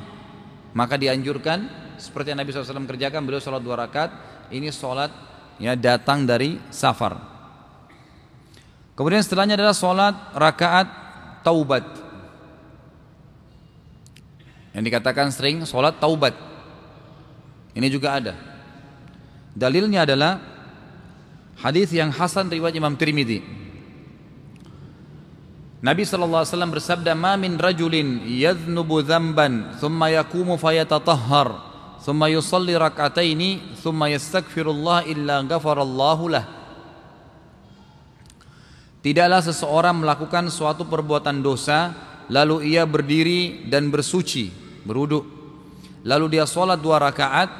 Maka 0.73 0.95
dianjurkan 0.95 1.67
seperti 1.99 2.33
yang 2.33 2.39
Nabi 2.39 2.55
SAW 2.55 2.87
kerjakan 2.87 3.27
beliau 3.27 3.43
sholat 3.43 3.61
dua 3.61 3.83
rakaat 3.83 4.15
ini 4.55 4.71
sholat 4.71 5.11
ya 5.59 5.75
datang 5.75 6.23
dari 6.23 6.63
safar. 6.71 7.19
Kemudian 8.95 9.27
setelahnya 9.27 9.59
adalah 9.59 9.75
sholat 9.75 10.15
rakaat 10.39 10.89
taubat. 11.43 11.83
Yang 14.71 14.85
dikatakan 14.87 15.35
sering 15.35 15.67
sholat 15.67 15.99
taubat. 15.99 16.39
Ini 17.75 17.91
juga 17.91 18.23
ada. 18.23 18.35
Dalilnya 19.53 20.07
adalah 20.07 20.52
hadis 21.63 21.95
yang 21.95 22.11
Hasan 22.11 22.51
riwayat 22.51 22.75
Imam 22.75 22.99
Tirmidzi 22.99 23.63
Nabi 25.83 26.07
SAW 26.07 26.47
bersabda, 26.47 27.11
"Ma 27.19 27.35
min 27.35 27.59
rajulin 27.59 28.23
yadhnubu 28.23 29.03
dhanban 29.03 29.83
thumma 29.83 30.15
yakumu 30.15 30.55
fayatatahhar 30.55 31.59
thumma 32.07 32.31
yusalli 32.31 32.79
rak'ataini 32.79 33.75
thumma 33.83 34.07
yastaghfirullah 34.07 35.11
illa 35.11 35.43
ghafarallahu 35.43 36.31
lah." 36.31 36.47
Tidaklah 39.03 39.43
seseorang 39.43 40.07
melakukan 40.07 40.47
suatu 40.55 40.87
perbuatan 40.87 41.43
dosa 41.43 41.91
lalu 42.31 42.71
ia 42.71 42.87
berdiri 42.87 43.67
dan 43.67 43.91
bersuci, 43.91 44.55
beruduk. 44.87 45.27
Lalu 46.07 46.39
dia 46.39 46.47
sholat 46.47 46.79
dua 46.79 47.03
rakaat, 47.03 47.51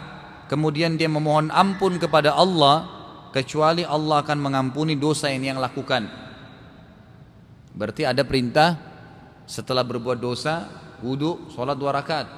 kemudian 0.47 0.95
dia 0.95 1.11
memohon 1.11 1.51
ampun 1.51 1.99
kepada 1.99 2.39
Allah 2.39 3.02
kecuali 3.33 3.83
Allah 3.83 4.21
akan 4.21 4.39
mengampuni 4.39 4.95
dosa 4.95 5.33
yang 5.33 5.57
yang 5.57 5.59
lakukan. 5.59 6.07
Berarti 7.73 8.05
ada 8.05 8.21
perintah 8.23 8.77
setelah 9.49 9.81
berbuat 9.83 10.21
dosa, 10.21 10.69
wudhu, 11.01 11.49
sholat 11.51 11.75
dua 11.75 11.97
rakaat. 11.97 12.29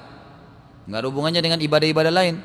Nggak 0.87 0.99
ada 1.03 1.07
hubungannya 1.11 1.41
dengan 1.43 1.59
ibadah-ibadah 1.59 2.13
lain. 2.13 2.35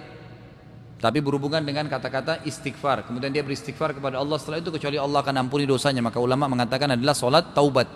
Tapi 1.01 1.17
berhubungan 1.25 1.65
dengan 1.65 1.89
kata-kata 1.89 2.45
istighfar. 2.45 3.09
Kemudian 3.09 3.33
dia 3.33 3.41
beristighfar 3.41 3.97
kepada 3.97 4.21
Allah 4.21 4.37
setelah 4.37 4.61
itu 4.61 4.69
kecuali 4.69 5.01
Allah 5.01 5.25
akan 5.25 5.49
ampuni 5.49 5.65
dosanya. 5.65 6.05
Maka 6.05 6.21
ulama 6.21 6.45
mengatakan 6.45 6.93
adalah 6.93 7.17
sholat 7.17 7.57
taubat. 7.57 7.89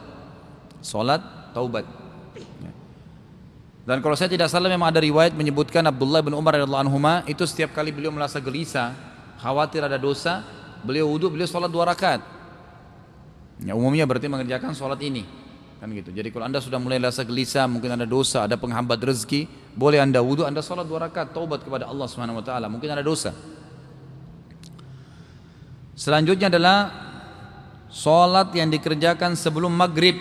Sholat 0.80 1.20
taubat. 1.52 1.84
Ya. 2.64 2.72
Dan 3.84 4.00
kalau 4.00 4.16
saya 4.16 4.32
tidak 4.32 4.48
salah 4.48 4.72
memang 4.72 4.88
ada 4.88 5.04
riwayat 5.04 5.36
menyebutkan 5.36 5.84
Abdullah 5.84 6.24
bin 6.24 6.32
Umar 6.32 6.56
radhiyallahu 6.56 6.84
anhu 6.88 6.96
itu 7.28 7.44
setiap 7.44 7.76
kali 7.76 7.92
beliau 7.92 8.08
merasa 8.08 8.40
gelisah, 8.40 8.96
khawatir 9.38 9.82
ada 9.84 9.96
dosa, 9.96 10.44
beliau 10.84 11.08
wudhu, 11.10 11.32
beliau 11.32 11.48
sholat 11.48 11.70
dua 11.70 11.88
rakaat. 11.88 12.22
Ya, 13.62 13.78
umumnya 13.78 14.04
berarti 14.04 14.26
mengerjakan 14.26 14.74
sholat 14.74 14.98
ini 15.00 15.24
kan 15.84 15.92
gitu. 15.92 16.16
Jadi 16.16 16.32
kalau 16.32 16.48
anda 16.48 16.64
sudah 16.64 16.80
mulai 16.80 16.96
rasa 16.96 17.28
gelisah, 17.28 17.68
mungkin 17.68 17.92
ada 17.92 18.08
dosa, 18.08 18.48
ada 18.48 18.56
penghambat 18.56 18.96
rezeki, 19.04 19.44
boleh 19.76 20.00
anda 20.00 20.24
wudhu, 20.24 20.48
anda 20.48 20.64
sholat 20.64 20.88
dua 20.88 21.12
rakaat, 21.12 21.36
taubat 21.36 21.60
kepada 21.60 21.84
Allah 21.84 22.08
Subhanahu 22.08 22.40
Wa 22.40 22.44
Taala. 22.48 22.72
Mungkin 22.72 22.88
ada 22.88 23.04
dosa. 23.04 23.36
Selanjutnya 25.92 26.48
adalah 26.48 26.88
sholat 27.92 28.48
yang 28.56 28.72
dikerjakan 28.72 29.36
sebelum 29.36 29.76
maghrib. 29.76 30.16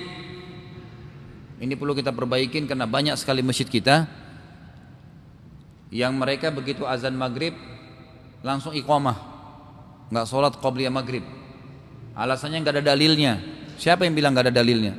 Ini 1.64 1.80
perlu 1.80 1.96
kita 1.96 2.12
perbaikin 2.12 2.68
karena 2.68 2.84
banyak 2.84 3.16
sekali 3.16 3.40
masjid 3.40 3.64
kita 3.64 4.04
yang 5.96 6.12
mereka 6.12 6.52
begitu 6.52 6.84
azan 6.84 7.16
maghrib 7.16 7.56
langsung 8.44 8.76
iqamah, 8.76 9.18
nggak 10.12 10.26
sholat 10.28 10.54
qabliyah 10.60 10.92
maghrib. 10.92 11.24
Alasannya 12.14 12.62
nggak 12.62 12.74
ada 12.78 12.84
dalilnya. 12.94 13.40
Siapa 13.80 14.06
yang 14.06 14.14
bilang 14.14 14.38
nggak 14.38 14.52
ada 14.52 14.56
dalilnya? 14.62 14.94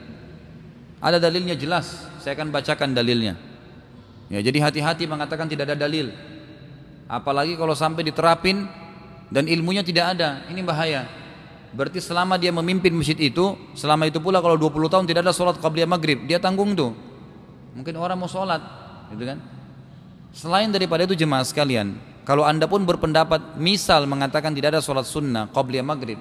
Ada 0.98 1.22
dalilnya 1.22 1.54
jelas. 1.54 2.09
Saya 2.18 2.35
akan 2.35 2.50
bacakan 2.50 2.96
dalilnya. 2.96 3.37
Ya, 4.33 4.40
jadi 4.40 4.64
hati-hati 4.64 5.04
mengatakan 5.04 5.46
tidak 5.46 5.70
ada 5.70 5.76
dalil. 5.76 6.11
Apalagi 7.04 7.54
kalau 7.61 7.76
sampai 7.76 8.09
diterapin 8.09 8.64
dan 9.28 9.44
ilmunya 9.44 9.85
tidak 9.85 10.16
ada, 10.16 10.48
ini 10.48 10.64
bahaya. 10.64 11.04
Berarti 11.76 12.00
selama 12.00 12.40
dia 12.40 12.48
memimpin 12.48 12.96
masjid 12.96 13.18
itu, 13.18 13.54
selama 13.76 14.09
itu 14.09 14.22
pula 14.24 14.40
kalau 14.40 14.57
20 14.57 14.88
tahun 14.88 15.04
tidak 15.04 15.28
ada 15.28 15.35
sholat 15.37 15.61
qabliyah 15.61 15.90
maghrib, 15.90 16.24
dia 16.24 16.40
tanggung 16.40 16.72
tuh. 16.72 16.96
Mungkin 17.76 17.92
orang 17.98 18.16
mau 18.16 18.30
sholat, 18.30 18.62
gitu 19.12 19.26
kan? 19.26 19.38
Selain 20.33 20.70
daripada 20.70 21.04
itu 21.04 21.18
jemaah 21.18 21.42
sekalian, 21.42 21.98
kalau 22.25 22.49
anda 22.49 22.65
pun 22.65 22.89
berpendapat, 22.89 23.61
misal 23.61 24.09
mengatakan 24.09 24.57
tidak 24.57 24.77
ada 24.77 24.81
sholat 24.81 25.05
sunnah 25.05 25.53
qabliyah 25.53 25.85
maghrib, 25.85 26.17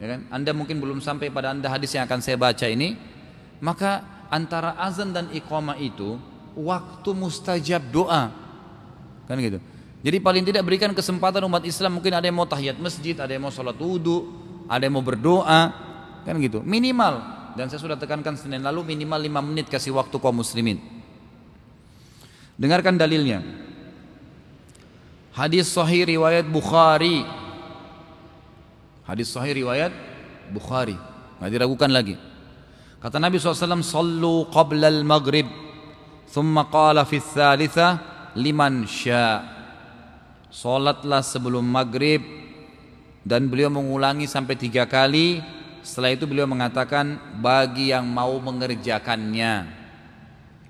ya 0.00 0.16
kan? 0.16 0.20
Anda 0.32 0.56
mungkin 0.56 0.80
belum 0.80 1.04
sampai 1.04 1.28
pada 1.28 1.52
anda 1.52 1.68
hadis 1.68 1.92
yang 1.92 2.08
akan 2.08 2.24
saya 2.24 2.40
baca 2.40 2.64
ini, 2.64 2.96
maka 3.60 4.24
antara 4.32 4.72
azan 4.80 5.12
dan 5.12 5.28
iqamah 5.28 5.76
itu 5.76 6.16
waktu 6.56 7.10
mustajab 7.12 7.84
doa, 7.92 8.32
kan 9.28 9.36
gitu. 9.36 9.60
Jadi 10.00 10.16
paling 10.16 10.48
tidak 10.48 10.64
berikan 10.64 10.96
kesempatan 10.96 11.44
umat 11.44 11.66
Islam 11.68 12.00
mungkin 12.00 12.16
ada 12.16 12.24
yang 12.24 12.38
mau 12.40 12.48
tahiyat 12.48 12.80
masjid, 12.80 13.12
ada 13.12 13.28
yang 13.28 13.44
mau 13.44 13.52
sholat 13.52 13.76
wudhu, 13.76 14.32
ada 14.64 14.80
yang 14.80 14.96
mau 14.96 15.04
berdoa, 15.04 15.60
kan 16.24 16.34
gitu. 16.40 16.64
Minimal 16.64 17.36
dan 17.52 17.66
saya 17.66 17.82
sudah 17.82 17.98
tekankan 18.00 18.38
Senin 18.38 18.62
lalu 18.62 18.94
minimal 18.94 19.18
5 19.18 19.48
menit 19.50 19.66
kasih 19.66 19.92
waktu 19.92 20.16
kaum 20.16 20.40
muslimin. 20.40 20.78
Dengarkan 22.54 22.96
dalilnya. 22.96 23.67
Hadis 25.38 25.70
sahih 25.70 26.02
riwayat 26.02 26.50
Bukhari 26.50 27.22
Hadis 29.06 29.32
sahih 29.32 29.64
riwayat 29.64 29.88
Bukhari. 30.52 30.92
Nggak 31.40 31.50
diragukan 31.52 31.88
lagi. 31.88 32.20
Kata 33.00 33.16
Nabi 33.16 33.40
SAW, 33.40 33.80
Sallu 33.80 34.44
qabla 34.52 34.92
al-maghrib. 34.92 35.48
Thumma 36.28 36.68
qala 36.68 37.08
fi 37.08 37.16
thalitha 37.16 38.00
liman 38.36 38.84
sya. 38.84 39.44
Salatlah 40.52 41.24
sebelum 41.24 41.64
maghrib. 41.64 42.20
Dan 43.24 43.48
beliau 43.48 43.72
mengulangi 43.72 44.28
sampai 44.28 44.60
tiga 44.60 44.84
kali. 44.84 45.40
Setelah 45.80 46.12
itu 46.12 46.28
beliau 46.28 46.44
mengatakan, 46.44 47.16
bagi 47.40 47.88
yang 47.88 48.04
mau 48.04 48.36
mengerjakannya. 48.44 49.72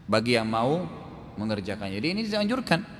Bagi 0.06 0.38
yang 0.38 0.46
mau 0.46 0.86
mengerjakannya. 1.34 1.98
Jadi 1.98 2.06
ini 2.14 2.20
dianjurkan. 2.22 2.97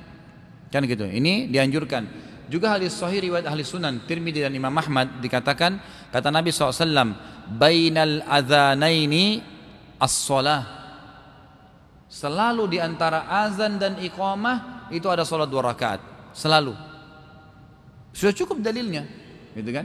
Kan 0.68 0.85
gitu. 0.85 1.04
Ini 1.09 1.48
dianjurkan. 1.48 2.28
Juga 2.48 2.72
hadis 2.76 2.96
sahih 2.96 3.28
riwayat 3.28 3.44
ahli 3.44 3.61
sunan 3.61 4.09
Tirmidzi 4.09 4.40
dan 4.40 4.57
Imam 4.57 4.72
Ahmad 4.72 5.20
dikatakan 5.20 5.85
kata 6.09 6.33
Nabi 6.33 6.48
SAW 6.48 7.12
bainal 7.61 8.24
adzanaini 8.24 9.44
as-salah. 10.00 10.64
Selalu 12.09 12.72
di 12.72 12.78
antara 12.81 13.28
azan 13.44 13.76
dan 13.76 14.00
iqamah 14.00 14.88
itu 14.88 15.12
ada 15.12 15.28
salat 15.28 15.52
dua 15.52 15.76
rakaat. 15.76 16.00
Selalu. 16.33 16.72
Sudah 18.16 18.33
cukup 18.33 18.64
dalilnya. 18.64 19.04
Gitu 19.52 19.68
kan? 19.68 19.85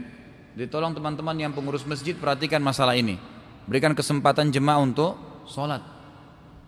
Jadi 0.55 0.71
tolong 0.71 0.95
teman-teman 0.95 1.35
yang 1.35 1.51
pengurus 1.51 1.83
masjid 1.83 2.15
perhatikan 2.15 2.63
masalah 2.63 2.95
ini. 2.95 3.19
Berikan 3.67 3.91
kesempatan 3.91 4.55
jemaah 4.55 4.79
untuk 4.79 5.19
sholat 5.47 5.83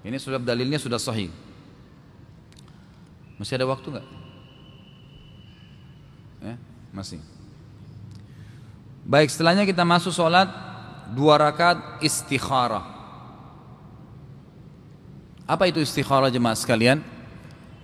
ini 0.06 0.22
sudah 0.22 0.38
dalilnya 0.38 0.78
sudah 0.78 1.00
sahih 1.02 1.32
Masih 3.36 3.60
ada 3.60 3.68
waktu 3.68 3.88
nggak? 3.92 4.08
Ya, 6.46 6.56
masih. 6.96 7.20
Baik, 9.06 9.30
setelahnya 9.30 9.68
kita 9.68 9.86
masuk 9.86 10.16
sholat 10.16 10.50
dua 11.14 11.38
rakaat 11.38 12.02
istikharah. 12.02 12.96
Apa 15.46 15.70
itu 15.70 15.78
istikharah 15.78 16.34
jemaah 16.34 16.58
sekalian? 16.58 17.06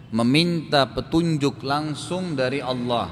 Meminta 0.09 0.89
petunjuk 0.89 1.61
langsung 1.61 2.33
dari 2.33 2.57
Allah. 2.57 3.07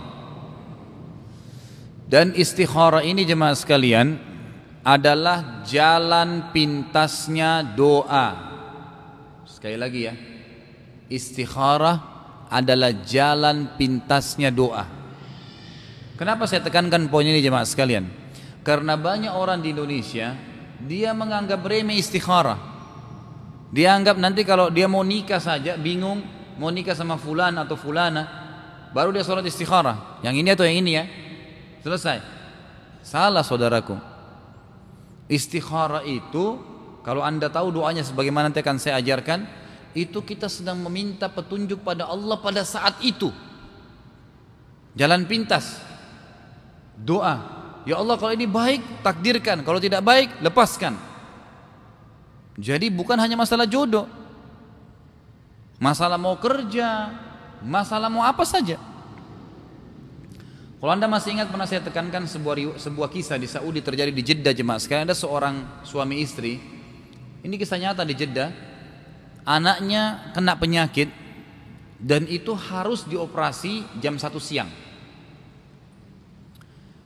Dan 2.09 2.33
istikharah 2.33 3.05
ini 3.05 3.21
jemaah 3.21 3.53
sekalian 3.53 4.17
adalah 4.81 5.61
jalan 5.61 6.49
pintasnya 6.49 7.61
doa. 7.61 8.27
Sekali 9.45 9.77
lagi 9.77 10.09
ya. 10.09 10.13
Istikharah 11.13 12.18
adalah 12.49 12.91
jalan 13.05 13.77
pintasnya 13.77 14.49
doa. 14.49 14.85
Kenapa 16.17 16.49
saya 16.49 16.65
tekankan 16.65 17.07
poin 17.07 17.23
ini 17.23 17.39
jemaah 17.39 17.63
sekalian? 17.63 18.09
Karena 18.65 18.99
banyak 18.99 19.31
orang 19.31 19.63
di 19.63 19.71
Indonesia 19.71 20.35
dia 20.83 21.15
menganggap 21.15 21.63
remeh 21.63 21.95
istikharah. 21.95 22.59
Dia 23.69 23.93
anggap 23.95 24.17
nanti 24.17 24.43
kalau 24.43 24.73
dia 24.73 24.89
mau 24.89 25.05
nikah 25.05 25.39
saja 25.39 25.77
bingung 25.77 26.25
mau 26.59 26.73
nikah 26.73 26.97
sama 26.97 27.15
fulan 27.15 27.55
atau 27.55 27.79
fulana 27.79 28.27
baru 28.91 29.15
dia 29.15 29.23
sholat 29.23 29.45
istikharah. 29.47 30.19
Yang 30.25 30.35
ini 30.43 30.49
atau 30.51 30.65
yang 30.67 30.77
ini 30.83 30.91
ya? 30.97 31.05
Selesai. 31.85 32.19
Salah 33.05 33.45
saudaraku. 33.45 33.95
Istikharah 35.29 36.03
itu 36.03 36.59
kalau 37.05 37.23
anda 37.23 37.47
tahu 37.47 37.71
doanya 37.71 38.03
sebagaimana 38.03 38.51
nanti 38.51 38.59
akan 38.59 38.77
saya 38.81 38.99
ajarkan 38.99 39.47
itu 39.97 40.21
kita 40.21 40.45
sedang 40.45 40.77
meminta 40.85 41.25
petunjuk 41.25 41.81
pada 41.81 42.05
Allah 42.05 42.37
pada 42.37 42.61
saat 42.61 43.01
itu. 43.01 43.33
Jalan 44.93 45.25
pintas. 45.25 45.81
Doa. 46.99 47.57
Ya 47.87 47.97
Allah 47.97 48.19
kalau 48.19 48.33
ini 48.35 48.45
baik 48.45 49.01
takdirkan. 49.01 49.65
Kalau 49.65 49.81
tidak 49.81 50.05
baik 50.05 50.29
lepaskan. 50.43 50.93
Jadi 52.59 52.91
bukan 52.91 53.17
hanya 53.17 53.39
masalah 53.39 53.65
jodoh. 53.65 54.05
Masalah 55.79 56.19
mau 56.19 56.35
kerja 56.35 57.15
masalah 57.63 58.07
mau 58.07 58.23
apa 58.23 58.43
saja. 58.47 58.79
Kalau 60.79 60.91
anda 60.95 61.11
masih 61.11 61.35
ingat 61.35 61.51
pernah 61.51 61.67
saya 61.67 61.83
tekankan 61.83 62.23
sebuah 62.23 62.79
sebuah 62.79 63.09
kisah 63.11 63.35
di 63.35 63.51
Saudi 63.51 63.83
terjadi 63.83 64.15
di 64.15 64.23
Jeddah 64.23 64.55
jemaah. 64.55 64.79
Sekarang 64.79 65.03
ada 65.11 65.15
seorang 65.15 65.83
suami 65.83 66.23
istri. 66.23 66.55
Ini 67.43 67.55
kisah 67.59 67.79
nyata 67.79 68.07
di 68.07 68.15
Jeddah 68.15 68.68
anaknya 69.47 70.33
kena 70.35 70.55
penyakit 70.55 71.11
dan 71.99 72.23
itu 72.27 72.55
harus 72.55 73.03
dioperasi 73.03 73.99
jam 73.99 74.15
satu 74.15 74.39
siang 74.39 74.71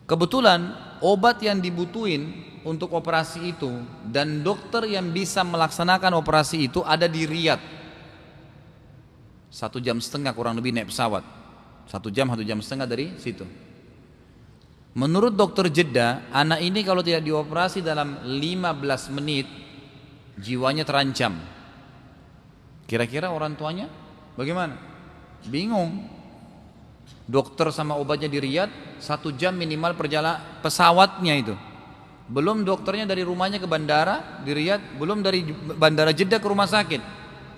Kebetulan 0.03 0.75
obat 0.99 1.39
yang 1.39 1.63
dibutuhin 1.63 2.43
untuk 2.67 2.91
operasi 2.91 3.55
itu 3.55 3.71
dan 4.11 4.43
dokter 4.43 4.83
yang 4.85 5.09
bisa 5.15 5.47
melaksanakan 5.47 6.19
operasi 6.19 6.67
itu 6.67 6.83
ada 6.83 7.07
di 7.07 7.23
Riyadh. 7.23 7.63
Satu 9.47 9.79
jam 9.79 9.97
setengah 10.03 10.35
kurang 10.35 10.59
lebih 10.59 10.75
naik 10.75 10.91
pesawat. 10.91 11.23
Satu 11.87 12.11
jam, 12.11 12.27
satu 12.27 12.43
jam 12.43 12.59
setengah 12.59 12.87
dari 12.87 13.15
situ. 13.15 13.47
Menurut 14.93 15.33
dokter 15.33 15.71
Jeddah, 15.71 16.29
anak 16.29 16.61
ini 16.61 16.85
kalau 16.85 17.01
tidak 17.01 17.23
dioperasi 17.25 17.81
dalam 17.81 18.21
15 18.27 19.15
menit, 19.15 19.47
jiwanya 20.37 20.83
terancam. 20.83 21.37
Kira-kira 22.83 23.31
orang 23.31 23.55
tuanya? 23.55 23.87
Bagaimana? 24.35 24.75
Bingung. 25.47 26.09
Dokter 27.23 27.71
sama 27.71 27.95
obatnya 27.95 28.27
di 28.27 28.39
Riyadh 28.39 28.99
satu 28.99 29.31
jam 29.31 29.55
minimal 29.55 29.95
perjalanan 29.95 30.59
pesawatnya 30.59 31.33
itu. 31.39 31.55
Belum 32.27 32.63
dokternya 32.63 33.07
dari 33.07 33.23
rumahnya 33.23 33.59
ke 33.59 33.67
bandara 33.67 34.43
di 34.43 34.51
Riyadh 34.51 34.99
belum 34.99 35.23
dari 35.23 35.43
bandara 35.75 36.11
Jeddah 36.11 36.39
ke 36.39 36.47
rumah 36.47 36.67
sakit. 36.67 36.99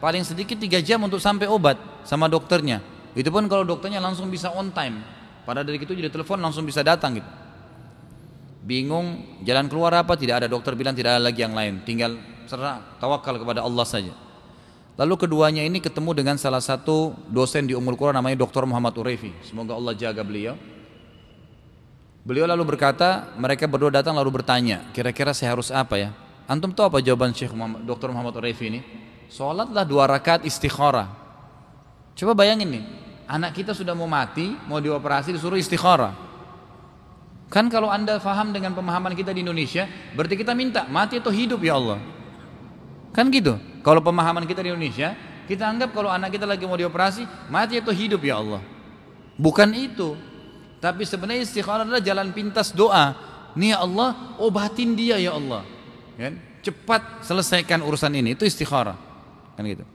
Paling 0.01 0.21
sedikit 0.21 0.61
tiga 0.61 0.81
jam 0.81 1.01
untuk 1.01 1.17
sampai 1.17 1.49
obat 1.49 1.77
sama 2.05 2.29
dokternya. 2.29 2.81
Itu 3.17 3.33
pun 3.33 3.49
kalau 3.49 3.65
dokternya 3.65 3.97
langsung 3.97 4.29
bisa 4.29 4.53
on 4.53 4.69
time. 4.69 5.01
Pada 5.45 5.61
dari 5.61 5.81
itu 5.81 5.93
jadi 5.93 6.09
telepon 6.09 6.41
langsung 6.41 6.65
bisa 6.65 6.85
datang 6.85 7.17
gitu. 7.21 7.29
Bingung 8.65 9.37
jalan 9.45 9.65
keluar 9.69 9.93
apa? 9.93 10.17
Tidak 10.17 10.45
ada 10.45 10.47
dokter 10.49 10.73
bilang 10.73 10.97
tidak 10.97 11.17
ada 11.17 11.29
lagi 11.29 11.41
yang 11.41 11.53
lain. 11.53 11.85
Tinggal 11.85 12.17
serah 12.45 12.81
tawakal 13.01 13.37
kepada 13.37 13.61
Allah 13.61 13.85
saja 13.85 14.24
Lalu 14.95 15.27
keduanya 15.27 15.59
ini 15.59 15.83
ketemu 15.83 16.15
dengan 16.15 16.39
salah 16.39 16.63
satu 16.63 17.11
dosen 17.27 17.67
di 17.67 17.75
Umul 17.75 17.99
Quran 17.99 18.15
namanya 18.15 18.47
Dr. 18.47 18.63
Muhammad 18.63 18.95
Urefi. 18.95 19.35
Semoga 19.43 19.75
Allah 19.75 19.91
jaga 19.91 20.23
beliau. 20.23 20.55
Beliau 22.23 22.47
lalu 22.47 22.63
berkata, 22.73 23.35
mereka 23.35 23.67
berdua 23.67 23.91
datang 23.91 24.15
lalu 24.15 24.41
bertanya, 24.41 24.87
kira-kira 24.95 25.35
saya 25.35 25.53
harus 25.53 25.69
apa 25.69 25.99
ya? 25.99 26.09
Antum 26.47 26.73
tahu 26.73 26.89
apa 26.89 26.97
jawaban 27.03 27.35
Syekh 27.35 27.53
Muhammad, 27.53 27.85
Dr. 27.85 28.09
Muhammad 28.09 28.39
Urefi 28.39 28.65
ini? 28.71 28.79
Sholatlah 29.29 29.83
dua 29.85 30.07
rakaat 30.09 30.47
istikharah. 30.47 31.11
Coba 32.15 32.31
bayangin 32.33 32.79
nih, 32.79 32.83
anak 33.27 33.51
kita 33.51 33.75
sudah 33.75 33.93
mau 33.93 34.07
mati, 34.07 34.57
mau 34.65 34.79
dioperasi 34.79 35.35
disuruh 35.35 35.59
istikharah. 35.59 36.15
Kan 37.51 37.69
kalau 37.69 37.91
anda 37.91 38.17
faham 38.17 38.55
dengan 38.55 38.73
pemahaman 38.73 39.13
kita 39.13 39.35
di 39.35 39.45
Indonesia, 39.45 39.85
berarti 40.17 40.39
kita 40.39 40.55
minta 40.57 40.87
mati 40.89 41.19
atau 41.19 41.29
hidup 41.29 41.61
ya 41.61 41.77
Allah. 41.77 41.99
Kan 43.15 43.31
gitu. 43.31 43.55
Kalau 43.79 44.03
pemahaman 44.03 44.43
kita 44.43 44.59
di 44.59 44.75
Indonesia, 44.75 45.15
kita 45.47 45.63
anggap 45.63 45.95
kalau 45.95 46.11
anak 46.11 46.35
kita 46.35 46.43
lagi 46.43 46.67
mau 46.67 46.75
dioperasi, 46.75 47.23
mati 47.47 47.79
atau 47.79 47.95
hidup 47.95 48.19
ya 48.19 48.43
Allah. 48.43 48.59
Bukan 49.39 49.71
itu. 49.71 50.19
Tapi 50.83 51.07
sebenarnya 51.07 51.47
istikharah 51.47 51.87
adalah 51.87 52.03
jalan 52.03 52.35
pintas 52.35 52.75
doa. 52.75 53.15
Nih 53.55 53.71
ya 53.71 53.79
Allah, 53.87 54.35
obatin 54.35 54.99
dia 54.99 55.15
ya 55.15 55.31
Allah. 55.31 55.63
Kan? 56.19 56.35
Cepat 56.59 57.23
selesaikan 57.23 57.79
urusan 57.87 58.11
ini. 58.19 58.35
Itu 58.35 58.43
istikharah. 58.43 58.99
Kan 59.55 59.63
gitu. 59.63 59.87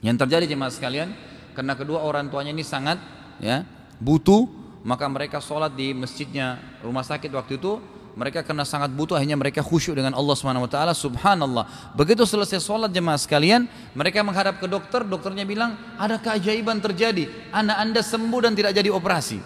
Yang 0.00 0.16
terjadi 0.24 0.56
jemaah 0.56 0.72
sekalian, 0.72 1.12
karena 1.52 1.76
kedua 1.76 2.00
orang 2.00 2.32
tuanya 2.32 2.56
ini 2.56 2.64
sangat 2.64 2.96
ya 3.36 3.68
butuh, 4.00 4.48
maka 4.84 5.04
mereka 5.12 5.44
sholat 5.44 5.76
di 5.76 5.92
masjidnya 5.92 6.56
rumah 6.80 7.04
sakit 7.04 7.28
waktu 7.32 7.60
itu 7.60 7.80
mereka 8.16 8.40
karena 8.40 8.64
sangat 8.64 8.88
butuh 8.96 9.12
akhirnya 9.12 9.36
mereka 9.36 9.60
khusyuk 9.60 9.92
dengan 9.92 10.16
Allah 10.16 10.32
Subhanahu 10.32 10.64
wa 10.64 10.70
taala. 10.72 10.96
Subhanallah. 10.96 11.92
Begitu 11.92 12.24
selesai 12.24 12.64
sholat 12.64 12.88
jemaah 12.88 13.20
sekalian 13.20 13.68
mereka 13.92 14.24
menghadap 14.24 14.56
ke 14.56 14.64
dokter. 14.64 15.04
Dokternya 15.04 15.44
bilang 15.44 15.76
ada 16.00 16.16
keajaiban 16.16 16.80
terjadi. 16.80 17.28
Anak 17.52 17.76
anda 17.76 18.00
sembuh 18.00 18.40
dan 18.40 18.56
tidak 18.56 18.72
jadi 18.72 18.88
operasi. 18.88 19.36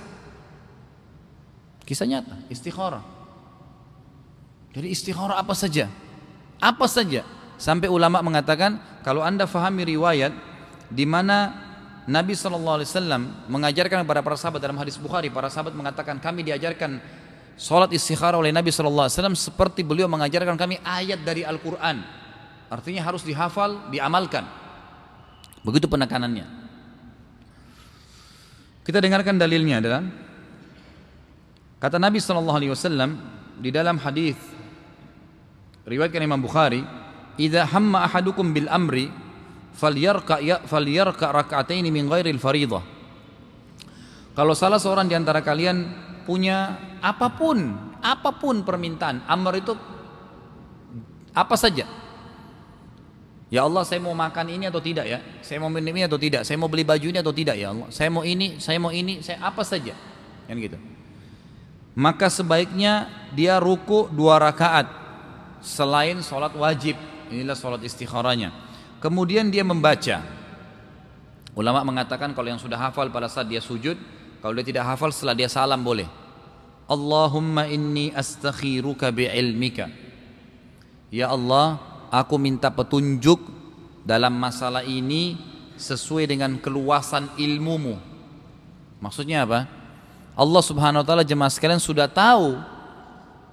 Kisah 1.82 2.06
nyata. 2.06 2.38
Istikharah. 2.46 3.02
Jadi 4.70 4.86
istikharah 4.94 5.42
apa 5.42 5.50
saja? 5.58 5.90
Apa 6.62 6.86
saja? 6.86 7.26
Sampai 7.58 7.90
ulama 7.90 8.22
mengatakan 8.22 8.78
kalau 9.02 9.26
anda 9.26 9.50
fahami 9.50 9.82
riwayat 9.82 10.30
di 10.86 11.02
mana 11.10 11.66
Nabi 12.06 12.38
SAW 12.38 12.86
mengajarkan 13.50 14.06
kepada 14.06 14.22
para 14.22 14.38
sahabat 14.38 14.62
dalam 14.62 14.78
hadis 14.78 14.94
Bukhari, 14.94 15.28
para 15.28 15.50
sahabat 15.50 15.74
mengatakan 15.74 16.22
kami 16.22 16.46
diajarkan 16.46 17.02
Salat 17.60 17.92
istikharah 17.92 18.40
oleh 18.40 18.56
Nabi 18.56 18.72
Wasallam 18.72 19.36
seperti 19.36 19.84
beliau 19.84 20.08
mengajarkan 20.08 20.56
kami 20.56 20.80
ayat 20.80 21.20
dari 21.20 21.44
Al-Quran. 21.44 22.00
Artinya 22.72 23.04
harus 23.04 23.20
dihafal, 23.20 23.92
diamalkan. 23.92 24.48
Begitu 25.60 25.84
penekanannya. 25.84 26.48
Kita 28.80 28.96
dengarkan 28.96 29.36
dalilnya 29.36 29.76
adalah 29.76 30.00
kata 31.84 32.00
Nabi 32.00 32.16
Wasallam 32.72 33.20
di 33.60 33.68
dalam 33.68 34.00
hadis 34.00 34.40
riwayatkan 35.84 36.24
Imam 36.24 36.40
Bukhari, 36.40 36.80
"Idza 37.36 37.68
hamma 37.76 38.08
ahadukum 38.08 38.56
bil 38.56 38.72
amri 38.72 39.12
falyarka 39.76 40.40
ya 40.40 40.64
falyarka 40.64 41.28
rak'ataini 41.28 41.92
min 41.92 42.08
ghairil 42.08 42.40
fariḍah." 42.40 42.82
Kalau 44.32 44.56
salah 44.56 44.80
seorang 44.80 45.04
di 45.04 45.12
antara 45.12 45.44
kalian 45.44 46.08
punya 46.30 46.78
apa 47.02 47.26
pun, 47.34 47.74
apa 47.98 48.30
pun 48.38 48.62
permintaan. 48.62 49.26
Amr 49.26 49.58
itu 49.58 49.74
apa 51.34 51.58
saja. 51.58 51.90
Ya 53.50 53.66
Allah 53.66 53.82
saya 53.82 53.98
mau 53.98 54.14
makan 54.14 54.46
ini 54.46 54.70
atau 54.70 54.78
tidak 54.78 55.10
ya? 55.10 55.18
Saya 55.42 55.58
mau 55.58 55.66
minum 55.66 55.90
ini 55.90 56.06
atau 56.06 56.22
tidak? 56.22 56.46
Saya 56.46 56.54
mau 56.54 56.70
beli 56.70 56.86
baju 56.86 57.02
ini 57.02 57.18
atau 57.18 57.34
tidak 57.34 57.58
ya 57.58 57.74
Allah? 57.74 57.90
Saya 57.90 58.06
mau 58.14 58.22
ini, 58.22 58.62
saya 58.62 58.78
mau 58.78 58.94
ini, 58.94 59.26
saya 59.26 59.42
apa 59.42 59.66
saja? 59.66 59.98
Kan 60.46 60.54
gitu. 60.62 60.78
Maka 61.98 62.30
sebaiknya 62.30 63.10
dia 63.34 63.58
ruku 63.58 64.06
dua 64.14 64.38
rakaat 64.38 64.86
Selain 65.58 66.22
sholat 66.22 66.54
wajib. 66.54 66.94
Inilah 67.26 67.58
sholat 67.58 67.82
istikharanya. 67.82 68.54
Kemudian 69.02 69.50
dia 69.50 69.66
membaca. 69.66 70.22
Ulama 71.58 71.82
mengatakan 71.82 72.30
kalau 72.38 72.54
yang 72.54 72.62
sudah 72.62 72.78
hafal 72.78 73.10
pada 73.10 73.26
saat 73.26 73.50
dia 73.50 73.58
sujud 73.58 73.98
Kalau 74.38 74.54
dia 74.54 74.62
tidak 74.62 74.86
hafal 74.86 75.10
setelah 75.10 75.34
dia 75.34 75.50
salam 75.50 75.82
boleh 75.82 76.19
Allahumma 76.90 77.70
inni 77.70 78.10
astakhiruka 78.10 79.14
bi'ilmika 79.14 79.86
Ya 81.14 81.30
Allah 81.30 81.78
aku 82.10 82.34
minta 82.38 82.66
petunjuk 82.70 83.38
dalam 84.02 84.34
masalah 84.34 84.82
ini 84.82 85.38
sesuai 85.78 86.26
dengan 86.26 86.54
keluasan 86.58 87.30
ilmumu. 87.38 87.98
Maksudnya 89.02 89.42
apa? 89.46 89.66
Allah 90.34 90.62
Subhanahu 90.62 91.02
wa 91.02 91.06
taala 91.06 91.26
jemaah 91.26 91.50
sekalian 91.50 91.82
sudah 91.82 92.06
tahu 92.06 92.58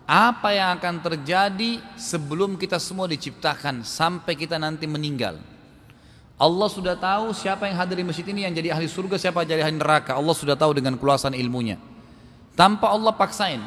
apa 0.08 0.50
yang 0.54 0.78
akan 0.78 1.02
terjadi 1.02 1.82
sebelum 1.98 2.56
kita 2.56 2.78
semua 2.78 3.10
diciptakan 3.10 3.82
sampai 3.82 4.38
kita 4.38 4.62
nanti 4.62 4.86
meninggal. 4.86 5.42
Allah 6.38 6.70
sudah 6.70 6.94
tahu 6.94 7.34
siapa 7.34 7.66
yang 7.66 7.82
hadir 7.82 7.98
di 7.98 8.06
masjid 8.06 8.28
ini 8.30 8.46
yang 8.46 8.54
jadi 8.54 8.78
ahli 8.78 8.86
surga, 8.86 9.18
siapa 9.18 9.42
yang 9.42 9.58
jadi 9.58 9.62
ahli 9.66 9.82
neraka. 9.82 10.14
Allah 10.14 10.38
sudah 10.38 10.54
tahu 10.54 10.78
dengan 10.78 10.94
keluasan 10.94 11.34
ilmunya. 11.34 11.82
Tanpa 12.58 12.90
Allah 12.90 13.14
paksain. 13.14 13.62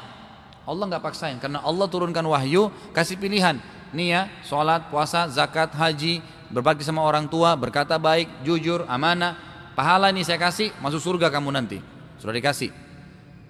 Allah 0.67 0.85
nggak 0.91 1.03
paksain 1.03 1.39
karena 1.39 1.63
Allah 1.63 1.87
turunkan 1.87 2.27
wahyu, 2.27 2.75
kasih 2.91 3.15
pilihan. 3.15 3.63
Nih 3.95 4.15
ya, 4.15 4.23
sholat, 4.43 4.91
puasa, 4.91 5.31
zakat, 5.31 5.71
haji, 5.75 6.23
berbakti 6.51 6.83
sama 6.83 7.03
orang 7.07 7.31
tua, 7.31 7.55
berkata 7.55 7.99
baik, 7.99 8.43
jujur, 8.43 8.83
amanah. 8.91 9.39
Pahala 9.79 10.11
ini 10.11 10.27
saya 10.27 10.39
kasih, 10.39 10.75
masuk 10.83 10.99
surga 10.99 11.31
kamu 11.31 11.55
nanti. 11.55 11.79
Sudah 12.19 12.35
dikasih. 12.35 12.71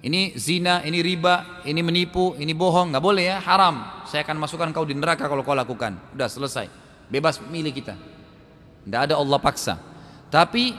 Ini 0.01 0.33
zina, 0.33 0.81
ini 0.81 1.01
riba, 1.05 1.61
ini 1.61 1.81
menipu, 1.85 2.33
ini 2.41 2.57
bohong, 2.57 2.89
nggak 2.89 3.03
boleh 3.05 3.25
ya, 3.29 3.37
haram. 3.37 4.05
Saya 4.09 4.25
akan 4.25 4.41
masukkan 4.41 4.69
kau 4.73 4.85
di 4.85 4.97
neraka 4.97 5.29
kalau 5.29 5.45
kau 5.45 5.53
lakukan. 5.53 5.93
Udah 6.17 6.25
selesai. 6.25 6.65
Bebas 7.09 7.37
milih 7.37 7.69
kita. 7.69 7.93
Tidak 8.81 9.01
ada 9.09 9.17
Allah 9.21 9.37
paksa. 9.37 9.77
Tapi 10.33 10.73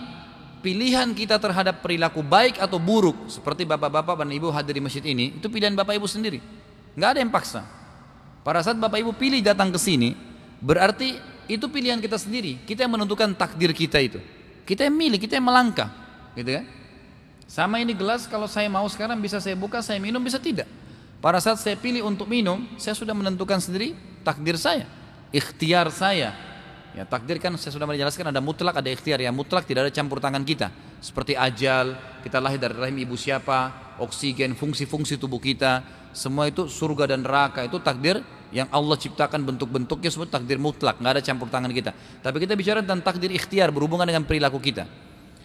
pilihan 0.62 1.10
kita 1.12 1.36
terhadap 1.42 1.82
perilaku 1.82 2.22
baik 2.22 2.62
atau 2.62 2.78
buruk 2.78 3.26
seperti 3.26 3.66
bapak-bapak 3.66 4.22
dan 4.22 4.30
ibu 4.30 4.48
hadir 4.54 4.78
di 4.78 4.82
masjid 4.82 5.02
ini 5.02 5.36
itu 5.36 5.50
pilihan 5.50 5.74
bapak 5.74 5.98
ibu 5.98 6.06
sendiri. 6.06 6.38
Nggak 6.94 7.08
ada 7.12 7.18
yang 7.18 7.32
paksa. 7.34 7.66
Pada 8.46 8.62
saat 8.62 8.78
bapak 8.78 9.02
ibu 9.02 9.12
pilih 9.12 9.42
datang 9.42 9.74
ke 9.74 9.78
sini, 9.78 10.14
berarti 10.62 11.18
itu 11.50 11.66
pilihan 11.66 11.98
kita 11.98 12.18
sendiri. 12.18 12.62
Kita 12.62 12.86
yang 12.86 12.94
menentukan 12.94 13.34
takdir 13.34 13.74
kita 13.74 13.98
itu. 13.98 14.22
Kita 14.62 14.86
yang 14.86 14.94
milih, 14.94 15.18
kita 15.18 15.42
yang 15.42 15.46
melangkah, 15.46 15.90
gitu 16.38 16.54
kan? 16.54 16.64
Sama 17.50 17.82
ini 17.82 17.92
gelas 17.92 18.24
kalau 18.30 18.46
saya 18.46 18.70
mau 18.70 18.86
sekarang 18.86 19.18
bisa 19.18 19.42
saya 19.42 19.58
buka, 19.58 19.82
saya 19.82 19.98
minum 19.98 20.22
bisa 20.22 20.38
tidak. 20.38 20.70
Pada 21.22 21.38
saat 21.38 21.58
saya 21.58 21.78
pilih 21.78 22.06
untuk 22.06 22.26
minum, 22.26 22.66
saya 22.78 22.94
sudah 22.98 23.14
menentukan 23.14 23.58
sendiri 23.62 23.94
takdir 24.26 24.58
saya, 24.58 24.86
ikhtiar 25.30 25.90
saya. 25.90 26.34
Ya 26.92 27.08
takdir 27.08 27.40
kan 27.40 27.56
saya 27.56 27.72
sudah 27.72 27.88
menjelaskan 27.88 28.28
ada 28.28 28.40
mutlak, 28.44 28.76
ada 28.76 28.88
ikhtiar. 28.92 29.16
Ya 29.24 29.32
mutlak 29.32 29.64
tidak 29.64 29.88
ada 29.88 29.92
campur 29.92 30.20
tangan 30.20 30.44
kita. 30.44 30.68
Seperti 31.00 31.32
ajal, 31.32 31.96
kita 32.20 32.36
lahir 32.36 32.60
dari 32.60 32.76
rahim 32.76 33.00
ibu 33.00 33.16
siapa, 33.16 33.96
oksigen, 33.96 34.52
fungsi-fungsi 34.52 35.16
tubuh 35.16 35.40
kita, 35.40 35.80
semua 36.12 36.52
itu 36.52 36.68
surga 36.68 37.16
dan 37.16 37.24
neraka 37.24 37.64
itu 37.64 37.80
takdir 37.80 38.20
yang 38.52 38.68
Allah 38.68 39.00
ciptakan 39.00 39.40
bentuk-bentuknya 39.48 40.12
semua 40.12 40.28
takdir 40.28 40.60
mutlak, 40.60 41.00
nggak 41.00 41.12
ada 41.18 41.22
campur 41.24 41.48
tangan 41.48 41.72
kita. 41.72 41.96
Tapi 42.20 42.36
kita 42.44 42.52
bicara 42.52 42.84
tentang 42.84 43.00
takdir 43.00 43.32
ikhtiar 43.32 43.72
berhubungan 43.72 44.04
dengan 44.04 44.28
perilaku 44.28 44.60
kita. 44.60 44.84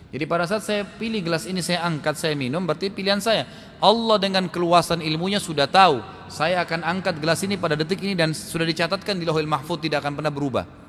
Jadi 0.07 0.23
pada 0.23 0.47
saat 0.47 0.63
saya 0.63 0.83
pilih 0.87 1.19
gelas 1.19 1.47
ini 1.47 1.59
saya 1.59 1.83
angkat 1.83 2.15
saya 2.15 2.35
minum 2.35 2.63
berarti 2.63 2.91
pilihan 2.91 3.19
saya. 3.19 3.47
Allah 3.79 4.19
dengan 4.19 4.47
keluasan 4.51 4.99
ilmunya 5.03 5.39
sudah 5.39 5.67
tahu 5.67 5.99
saya 6.27 6.63
akan 6.63 6.83
angkat 6.83 7.19
gelas 7.19 7.39
ini 7.43 7.55
pada 7.55 7.75
detik 7.75 8.03
ini 8.03 8.15
dan 8.15 8.31
sudah 8.35 8.63
dicatatkan 8.63 9.19
di 9.19 9.27
Lauhul 9.27 9.47
Mahfuz 9.47 9.79
tidak 9.83 10.03
akan 10.03 10.19
pernah 10.19 10.31
berubah. 10.31 10.86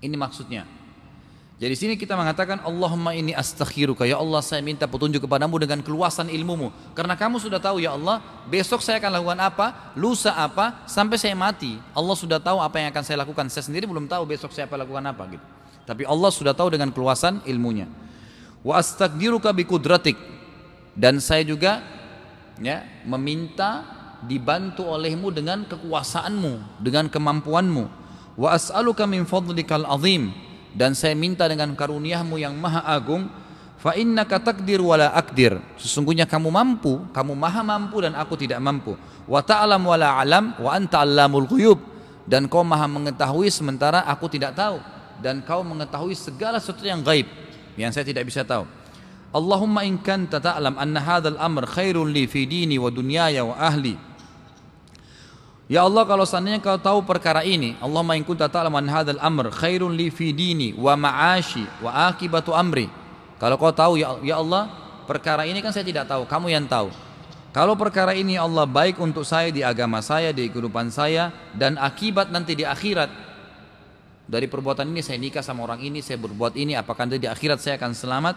Ini 0.00 0.16
maksudnya. 0.16 0.64
Jadi 1.60 1.76
sini 1.76 1.94
kita 2.00 2.16
mengatakan 2.16 2.64
Allahumma 2.64 3.12
ini 3.12 3.36
astakhiruka 3.36 4.08
ya 4.08 4.16
Allah 4.16 4.40
saya 4.40 4.64
minta 4.64 4.88
petunjuk 4.88 5.28
kepadamu 5.28 5.60
dengan 5.60 5.84
keluasan 5.84 6.32
ilmumu 6.32 6.72
karena 6.96 7.12
kamu 7.12 7.36
sudah 7.36 7.60
tahu 7.60 7.84
ya 7.84 7.92
Allah 7.92 8.24
besok 8.48 8.80
saya 8.80 8.96
akan 8.96 9.20
lakukan 9.20 9.40
apa 9.44 9.92
lusa 9.92 10.32
apa 10.32 10.88
sampai 10.88 11.20
saya 11.20 11.36
mati 11.36 11.76
Allah 11.92 12.16
sudah 12.16 12.40
tahu 12.40 12.64
apa 12.64 12.80
yang 12.80 12.88
akan 12.88 13.04
saya 13.04 13.20
lakukan 13.20 13.52
saya 13.52 13.68
sendiri 13.68 13.84
belum 13.84 14.08
tahu 14.08 14.24
besok 14.24 14.56
saya 14.56 14.64
akan 14.64 14.88
lakukan 14.88 15.04
apa 15.04 15.36
gitu 15.36 15.46
tapi 15.90 16.06
Allah 16.06 16.30
sudah 16.30 16.54
tahu 16.54 16.70
dengan 16.70 16.94
keluasan 16.94 17.42
ilmunya. 17.42 17.90
Wa 18.62 18.78
astaqdiruka 18.78 19.50
kudratik 19.66 20.14
dan 20.94 21.18
saya 21.18 21.42
juga 21.42 21.82
ya 22.62 22.86
meminta 23.02 23.82
dibantu 24.22 24.86
olehmu 24.86 25.34
dengan 25.34 25.66
kekuasaanmu, 25.66 26.78
dengan 26.78 27.10
kemampuanmu. 27.10 27.90
Wa 28.38 28.54
as'aluka 28.54 29.06
min 29.06 29.26
fadlikal 29.26 29.86
azim. 29.86 30.34
Dan 30.70 30.94
saya 30.94 31.18
minta 31.18 31.50
dengan 31.50 31.74
karuniamu 31.74 32.38
yang 32.38 32.54
maha 32.54 32.86
agung 32.86 33.26
fa 33.82 33.98
innaka 33.98 34.38
takdir 34.38 34.78
wala 34.78 35.10
akdir. 35.14 35.58
Sesungguhnya 35.80 36.28
kamu 36.30 36.46
mampu 36.46 37.02
kamu 37.10 37.32
maha 37.34 37.62
mampu 37.66 37.98
dan 38.04 38.14
aku 38.14 38.38
tidak 38.38 38.62
mampu. 38.62 38.94
Wa 39.26 39.42
ta'lam 39.42 39.82
wala 39.82 40.18
alam 40.18 40.54
wa 40.58 40.70
anta 40.70 41.02
allamul 41.02 41.50
ghuyub. 41.50 41.78
Dan 42.30 42.46
kau 42.46 42.62
maha 42.62 42.86
mengetahui 42.86 43.50
sementara 43.50 44.06
aku 44.06 44.30
tidak 44.30 44.54
tahu. 44.54 44.78
Dan 45.18 45.42
kau 45.42 45.66
mengetahui 45.66 46.14
segala 46.14 46.62
sesuatu 46.62 46.86
yang 46.86 47.02
gaib 47.02 47.26
yang 47.74 47.90
saya 47.90 48.06
tidak 48.06 48.28
bisa 48.28 48.46
tahu. 48.46 48.68
Allahumma 49.30 49.86
in 49.86 49.94
kanta 49.98 50.42
ta'lam 50.42 50.74
anna 50.74 50.98
hadzal 50.98 51.38
amr 51.38 51.62
khairun 51.70 52.10
li 52.10 52.26
fi 52.26 52.50
dini 52.50 52.78
wa 52.82 52.90
dunyaya 52.90 53.46
wa 53.46 53.54
ahli. 53.54 53.94
Ya 55.70 55.86
Allah 55.86 56.02
kalau 56.02 56.26
seandainya 56.26 56.58
kau 56.58 56.74
tahu 56.74 57.06
perkara 57.06 57.46
ini, 57.46 57.78
Allahumma 57.78 58.18
in 58.18 58.26
kunta 58.26 58.50
ta'lam 58.50 58.74
anna 58.74 58.90
hadzal 58.90 59.22
amr 59.22 59.54
khairun 59.54 59.94
li 59.94 60.10
fi 60.10 60.34
dini 60.34 60.74
wa 60.74 60.98
ma'ashi 60.98 61.62
wa 61.78 62.10
akibatu 62.10 62.50
amri. 62.50 62.90
Kalau 63.38 63.54
kau 63.54 63.70
tahu 63.70 63.94
ya, 63.94 64.18
ya 64.26 64.42
Allah, 64.42 64.66
perkara 65.06 65.46
ini 65.46 65.62
kan 65.62 65.70
saya 65.70 65.86
tidak 65.86 66.10
tahu, 66.10 66.26
kamu 66.26 66.50
yang 66.50 66.66
tahu. 66.66 66.90
Kalau 67.54 67.78
perkara 67.78 68.18
ini 68.18 68.34
ya 68.34 68.50
Allah 68.50 68.66
baik 68.66 68.98
untuk 68.98 69.22
saya 69.22 69.54
di 69.54 69.62
agama 69.62 70.02
saya, 70.02 70.34
di 70.34 70.50
kehidupan 70.50 70.90
saya 70.90 71.30
dan 71.54 71.78
akibat 71.78 72.34
nanti 72.34 72.58
di 72.58 72.66
akhirat 72.66 73.10
dari 74.26 74.50
perbuatan 74.50 74.90
ini 74.90 75.06
saya 75.06 75.22
nikah 75.22 75.42
sama 75.42 75.62
orang 75.70 75.86
ini, 75.86 76.02
saya 76.02 76.18
berbuat 76.18 76.58
ini, 76.58 76.74
apakah 76.74 77.06
nanti 77.06 77.22
di 77.22 77.30
akhirat 77.30 77.62
saya 77.62 77.78
akan 77.78 77.94
selamat? 77.94 78.34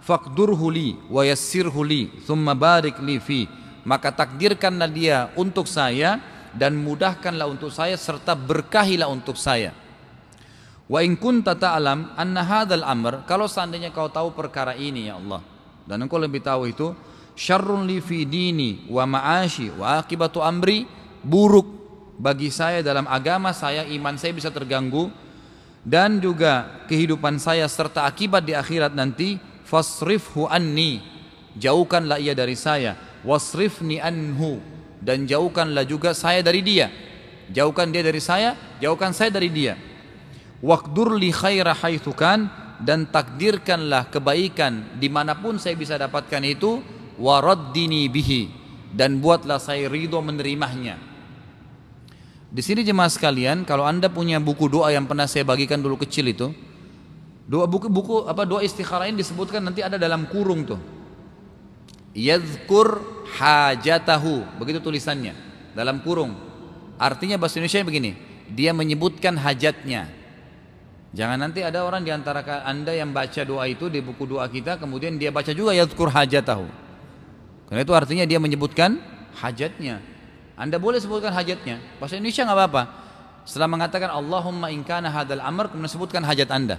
Fakdurhu 0.00 0.72
li 0.72 0.96
wa 1.12 1.28
yassirhu 1.28 1.84
li, 1.84 2.08
thumma 2.24 2.56
barik 2.56 2.96
li 3.04 3.20
fi. 3.20 3.44
Maka 3.84 4.12
takdirkanlah 4.12 4.88
dia 4.88 5.28
untuk 5.36 5.68
saya 5.68 6.20
dan 6.54 6.78
mudahkanlah 6.78 7.46
untuk 7.46 7.70
saya 7.70 7.94
serta 7.94 8.34
berkahilah 8.34 9.06
untuk 9.06 9.38
saya. 9.38 9.74
Wa 10.90 11.06
in 11.06 11.14
kunta 11.14 11.54
ta'lam 11.54 12.14
anna 12.18 12.42
hadzal 12.42 12.82
amr, 12.82 13.22
kalau 13.26 13.46
seandainya 13.46 13.94
kau 13.94 14.10
tahu 14.10 14.34
perkara 14.34 14.74
ini 14.74 15.06
ya 15.06 15.22
Allah, 15.22 15.38
dan 15.86 16.02
engkau 16.02 16.18
lebih 16.18 16.42
tahu 16.42 16.66
itu, 16.66 16.90
syarrun 17.38 17.86
li 17.86 18.02
fi 18.02 18.26
dini 18.26 18.90
wa 18.90 19.06
ma'ashi 19.06 19.70
wa 19.70 20.02
akibatu 20.02 20.42
amri, 20.42 20.90
buruk 21.22 21.66
bagi 22.18 22.50
saya 22.50 22.82
dalam 22.82 23.06
agama 23.06 23.54
saya, 23.54 23.86
iman 23.86 24.18
saya 24.18 24.34
bisa 24.34 24.50
terganggu, 24.50 25.14
dan 25.86 26.20
juga 26.20 26.84
kehidupan 26.90 27.40
saya 27.40 27.64
serta 27.70 28.04
akibat 28.04 28.44
di 28.44 28.52
akhirat 28.52 28.92
nanti 28.92 29.40
fasrifhu 29.64 30.44
anni 30.44 31.00
jauhkanlah 31.56 32.20
ia 32.20 32.36
dari 32.36 32.52
saya 32.52 32.98
wasrifni 33.24 33.96
anhu 33.96 34.60
dan 35.00 35.24
jauhkanlah 35.24 35.88
juga 35.88 36.12
saya 36.12 36.44
dari 36.44 36.60
dia. 36.60 36.92
Jauhkan 37.50 37.90
dia 37.90 38.06
dari 38.06 38.22
saya 38.22 38.54
jauhkan 38.78 39.10
saya 39.10 39.34
dari 39.34 39.50
dia. 39.50 39.74
Waqdur 40.60 41.16
li 41.16 41.32
khaira 41.32 41.74
haitsukan 41.74 42.46
dan 42.80 43.08
takdirkanlah 43.08 44.08
kebaikan 44.08 44.96
di 44.96 45.08
mana 45.12 45.36
pun 45.36 45.60
saya 45.60 45.76
bisa 45.76 45.96
dapatkan 46.00 46.40
itu 46.44 46.80
waraddini 47.20 48.08
bihi 48.08 48.48
dan 48.92 49.20
buatlah 49.20 49.60
saya 49.60 49.88
ridho 49.88 50.20
menerimanya. 50.24 50.96
Di 52.50 52.66
sini 52.66 52.82
jemaah 52.82 53.06
sekalian, 53.06 53.62
kalau 53.62 53.86
anda 53.86 54.10
punya 54.10 54.42
buku 54.42 54.66
doa 54.66 54.90
yang 54.90 55.06
pernah 55.06 55.30
saya 55.30 55.46
bagikan 55.46 55.78
dulu 55.78 55.94
kecil 56.02 56.26
itu, 56.26 56.50
doa 57.46 57.62
buku 57.70 57.86
buku 57.86 58.26
apa 58.26 58.42
doa 58.42 58.58
istikharah 58.66 59.06
ini 59.06 59.22
disebutkan 59.22 59.62
nanti 59.62 59.86
ada 59.86 59.94
dalam 59.94 60.26
kurung 60.26 60.66
tuh. 60.66 60.80
Yadhkur 62.10 63.19
hajatahu, 63.38 64.58
begitu 64.58 64.82
tulisannya 64.82 65.36
dalam 65.76 66.02
kurung. 66.02 66.34
Artinya 67.00 67.40
bahasa 67.40 67.58
Indonesia 67.60 67.86
begini, 67.86 68.12
dia 68.50 68.74
menyebutkan 68.74 69.38
hajatnya. 69.38 70.10
Jangan 71.10 71.38
nanti 71.42 71.64
ada 71.66 71.82
orang 71.82 72.06
di 72.06 72.14
antara 72.14 72.42
anda 72.62 72.94
yang 72.94 73.10
baca 73.10 73.42
doa 73.42 73.66
itu 73.66 73.90
di 73.90 73.98
buku 73.98 74.26
doa 74.30 74.46
kita, 74.46 74.78
kemudian 74.78 75.18
dia 75.18 75.34
baca 75.34 75.50
juga 75.50 75.74
yadhkur 75.74 76.10
hajatahu. 76.10 76.66
Karena 77.70 77.80
itu 77.86 77.94
artinya 77.94 78.24
dia 78.26 78.38
menyebutkan 78.42 78.98
hajatnya. 79.38 80.02
Anda 80.58 80.76
boleh 80.76 81.00
sebutkan 81.00 81.32
hajatnya. 81.32 81.78
Bahasa 82.02 82.18
Indonesia 82.18 82.44
nggak 82.44 82.58
apa-apa. 82.58 82.82
Setelah 83.48 83.70
mengatakan 83.70 84.10
Allahumma 84.12 84.68
inkana 84.68 85.08
hadal 85.08 85.40
amr, 85.40 85.72
kemudian 85.72 85.88
sebutkan 85.88 86.20
hajat 86.20 86.50
Anda. 86.52 86.76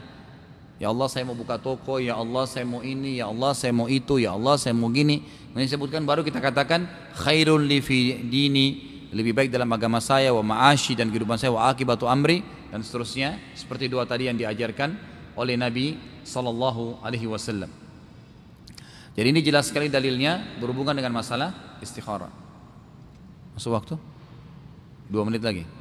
Ya 0.82 0.90
Allah 0.90 1.06
saya 1.14 1.30
mau 1.30 1.38
buka 1.38 1.62
toko, 1.62 2.02
ya 2.02 2.18
Allah 2.18 2.50
saya 2.50 2.66
mau 2.66 2.82
ini, 2.82 3.22
ya 3.22 3.30
Allah 3.30 3.54
saya 3.54 3.70
mau 3.70 3.86
itu, 3.86 4.18
ya 4.18 4.34
Allah 4.34 4.58
saya 4.58 4.74
mau 4.74 4.90
gini. 4.90 5.22
Kemudian 5.54 5.70
sebutkan 5.70 6.02
baru 6.02 6.26
kita 6.26 6.42
katakan 6.42 6.90
khairul 7.22 7.62
li 7.62 7.86
fi 7.86 8.18
dini, 8.26 8.68
lebih 9.14 9.38
baik 9.38 9.54
dalam 9.54 9.70
agama 9.70 10.02
saya 10.02 10.34
wa 10.34 10.42
ma'ashi 10.42 10.98
dan 10.98 11.14
kehidupan 11.14 11.38
saya 11.38 11.54
wa 11.54 11.70
akibatu 11.70 12.10
amri 12.10 12.42
dan 12.74 12.82
seterusnya 12.82 13.38
seperti 13.54 13.94
dua 13.94 14.10
tadi 14.10 14.26
yang 14.26 14.34
diajarkan 14.42 14.98
oleh 15.38 15.54
Nabi 15.54 16.02
sallallahu 16.26 17.06
alaihi 17.06 17.30
wasallam. 17.30 17.70
Jadi 19.14 19.28
ini 19.30 19.46
jelas 19.46 19.70
sekali 19.70 19.86
dalilnya 19.86 20.58
berhubungan 20.58 20.98
dengan 20.98 21.14
masalah 21.14 21.78
istikharah. 21.78 22.34
Masuk 23.54 23.78
waktu? 23.78 24.02
Dua 25.14 25.30
menit 25.30 25.46
lagi. 25.46 25.81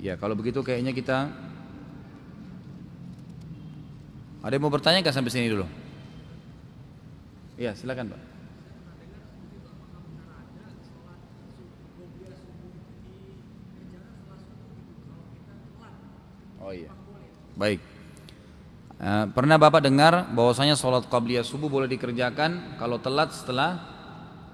Ya, 0.00 0.16
kalau 0.16 0.32
begitu 0.32 0.64
kayaknya 0.64 0.96
kita 0.96 1.28
Ada 4.40 4.56
yang 4.56 4.64
mau 4.64 4.72
bertanya 4.72 5.04
kan 5.04 5.12
sampai 5.12 5.28
sini 5.28 5.52
dulu? 5.52 5.68
Iya, 7.60 7.76
silakan, 7.76 8.16
Pak. 8.16 8.20
Oh 16.64 16.72
iya. 16.72 16.88
Baik. 17.52 17.84
Uh, 19.00 19.28
pernah 19.32 19.60
Bapak 19.60 19.84
dengar 19.84 20.28
bahwasanya 20.32 20.76
sholat 20.76 21.04
qabliyah 21.08 21.44
subuh 21.44 21.68
boleh 21.68 21.88
dikerjakan 21.88 22.80
kalau 22.80 22.96
telat 22.96 23.32
setelah 23.36 23.76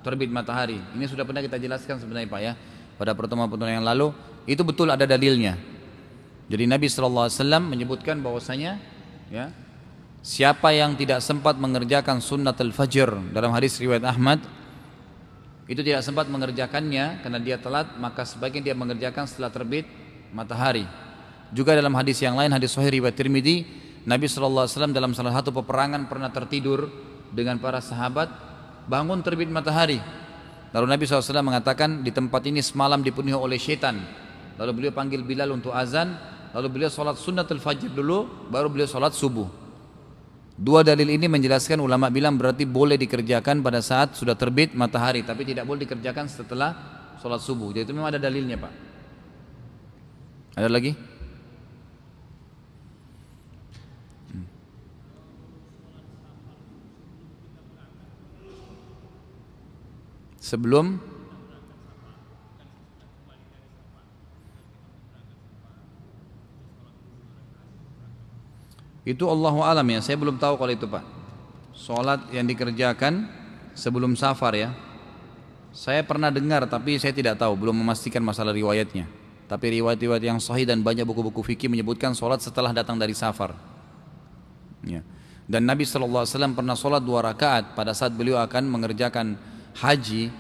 terbit 0.03 0.31
matahari. 0.31 0.83
Ini 0.99 1.07
sudah 1.07 1.23
pernah 1.23 1.43
kita 1.43 1.59
jelaskan 1.63 2.03
sebenarnya 2.03 2.31
Pak 2.31 2.41
ya 2.43 2.53
pada 2.99 3.15
pertemuan-pertemuan 3.15 3.83
yang 3.83 3.87
lalu. 3.87 4.11
Itu 4.47 4.63
betul 4.63 4.95
ada 4.95 5.03
dalilnya. 5.05 5.59
Jadi 6.47 6.65
Nabi 6.71 6.87
SAW 6.87 7.27
menyebutkan 7.67 8.23
bahwasanya 8.23 8.79
ya 9.27 9.51
siapa 10.23 10.71
yang 10.71 10.95
tidak 10.95 11.19
sempat 11.19 11.59
mengerjakan 11.59 12.23
sunnat 12.23 12.55
al-fajr 12.63 13.35
dalam 13.35 13.51
hadis 13.51 13.83
riwayat 13.83 14.07
Ahmad 14.07 14.39
itu 15.67 15.83
tidak 15.83 16.07
sempat 16.07 16.31
mengerjakannya 16.31 17.27
karena 17.27 17.39
dia 17.43 17.59
telat 17.59 17.99
maka 17.99 18.23
sebaiknya 18.23 18.71
dia 18.71 18.75
mengerjakan 18.79 19.27
setelah 19.27 19.51
terbit 19.51 19.91
matahari. 20.31 20.87
Juga 21.51 21.75
dalam 21.75 21.95
hadis 21.99 22.23
yang 22.23 22.39
lain 22.39 22.55
hadis 22.55 22.71
sahih 22.71 23.03
riwayat 23.03 23.19
Tirmidzi 23.19 23.67
Nabi 24.07 24.31
SAW 24.31 24.71
dalam 24.95 25.11
salah 25.19 25.35
satu 25.35 25.51
peperangan 25.51 26.07
pernah 26.07 26.31
tertidur 26.31 26.87
dengan 27.35 27.59
para 27.59 27.83
sahabat 27.83 28.31
bangun 28.87 29.19
terbit 29.27 29.51
matahari 29.51 29.99
lalu 30.71 30.87
Nabi 30.87 31.03
SAW 31.11 31.43
mengatakan 31.43 32.07
di 32.07 32.15
tempat 32.15 32.47
ini 32.47 32.63
semalam 32.63 33.03
dipenuhi 33.03 33.35
oleh 33.35 33.59
syaitan 33.59 33.99
lalu 34.57 34.71
beliau 34.73 34.93
panggil 34.93 35.23
Bilal 35.23 35.53
untuk 35.53 35.73
azan. 35.73 36.17
Lalu 36.57 36.73
beliau 36.73 36.89
sholat 36.89 37.21
sunnatul 37.21 37.61
fajr 37.61 37.93
dulu 37.93 38.49
baru 38.49 38.73
beliau 38.73 38.89
sholat 38.89 39.13
subuh. 39.13 39.45
Dua 40.57 40.81
dalil 40.81 41.13
ini 41.13 41.29
menjelaskan 41.29 41.85
ulama 41.85 42.09
bilang 42.09 42.41
berarti 42.41 42.65
boleh 42.65 42.97
dikerjakan 42.97 43.61
pada 43.61 43.85
saat 43.85 44.17
sudah 44.17 44.33
terbit 44.33 44.73
matahari 44.73 45.21
tapi 45.21 45.45
tidak 45.45 45.69
boleh 45.69 45.85
dikerjakan 45.85 46.33
setelah 46.33 46.73
sholat 47.21 47.45
subuh. 47.45 47.77
Jadi 47.77 47.85
itu 47.85 47.93
memang 47.93 48.09
ada 48.09 48.21
dalilnya 48.23 48.57
pak. 48.57 48.73
Ada 50.57 50.73
lagi? 50.73 50.97
sebelum 60.47 61.03
itu 69.07 69.23
Allahu 69.23 69.63
alam 69.63 69.87
ya. 69.87 70.03
Saya 70.03 70.19
belum 70.19 70.35
tahu 70.35 70.59
kalau 70.59 70.73
itu 70.75 70.91
Pak. 70.91 71.07
Sholat 71.79 72.27
yang 72.35 72.43
dikerjakan 72.43 73.31
sebelum 73.79 74.19
safar 74.19 74.59
ya. 74.59 74.75
Saya 75.71 76.03
pernah 76.03 76.35
dengar 76.35 76.67
tapi 76.67 76.99
saya 76.99 77.15
tidak 77.15 77.39
tahu. 77.39 77.55
Belum 77.55 77.79
memastikan 77.79 78.19
masalah 78.27 78.51
riwayatnya. 78.51 79.07
Tapi 79.47 79.79
riwayat-riwayat 79.79 80.25
yang 80.27 80.43
sahih 80.43 80.67
dan 80.67 80.83
banyak 80.83 81.07
buku-buku 81.07 81.39
fikih 81.47 81.71
menyebutkan 81.71 82.19
sholat 82.19 82.43
setelah 82.43 82.75
datang 82.75 82.99
dari 82.99 83.15
safar. 83.15 83.55
Ya. 84.83 85.03
dan 85.51 85.67
Nabi 85.67 85.83
SAW 85.83 86.27
pernah 86.59 86.75
sholat 86.75 86.99
dua 86.99 87.23
rakaat. 87.23 87.79
Pada 87.79 87.95
saat 87.95 88.11
beliau 88.11 88.43
akan 88.43 88.67
mengerjakan 88.67 89.39
haji 89.79 90.35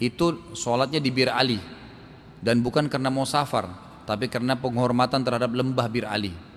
itu 0.00 0.26
sholatnya 0.56 0.96
di 0.96 1.12
Bir 1.12 1.28
Ali. 1.28 1.60
Dan 2.40 2.64
bukan 2.64 2.88
karena 2.88 3.12
mau 3.12 3.28
safar 3.28 3.68
tapi 4.08 4.32
karena 4.32 4.56
penghormatan 4.56 5.20
terhadap 5.20 5.52
lembah 5.52 5.84
Bir 5.92 6.08
Ali 6.08 6.47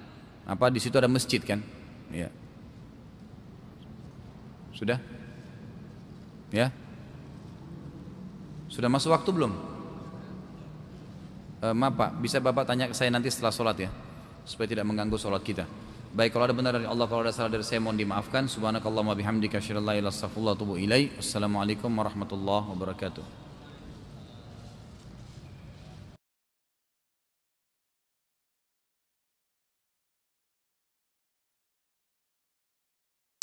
apa 0.51 0.67
di 0.67 0.83
situ 0.83 0.99
ada 0.99 1.07
masjid 1.07 1.39
kan? 1.39 1.63
Ya 2.11 2.27
sudah? 4.81 4.97
Ya? 6.49 6.73
Sudah 8.65 8.89
masuk 8.89 9.13
waktu 9.13 9.29
belum? 9.29 9.53
E, 11.61 11.65
maaf 11.69 11.93
pak. 11.93 12.09
Bisa 12.17 12.41
bapak 12.41 12.65
tanya 12.65 12.89
ke 12.89 12.97
saya 12.97 13.13
nanti 13.13 13.29
setelah 13.29 13.53
sholat 13.53 13.77
ya? 13.77 13.89
Supaya 14.41 14.65
tidak 14.65 14.89
mengganggu 14.89 15.21
sholat 15.21 15.45
kita. 15.45 15.69
Baik 16.11 16.33
kalau 16.33 16.49
ada 16.49 16.55
benar 16.57 16.75
dari 16.75 16.89
Allah 16.89 17.05
kalau 17.05 17.21
ada 17.21 17.31
salah 17.31 17.53
dari 17.53 17.61
saya 17.61 17.77
mohon 17.77 17.93
dimaafkan. 17.93 18.49
Subhanakallahumma 18.49 19.13
bihamdika 19.13 19.61
asyhadu 19.61 19.85
an 19.85 19.85
la 19.85 19.95
ilaha 20.01 20.17
illa 20.33 20.51
anta 20.57 20.75
ilaik. 20.81 21.09
Assalamualaikum 21.21 21.91
warahmatullahi 21.93 22.65
wabarakatuh. 22.73 23.40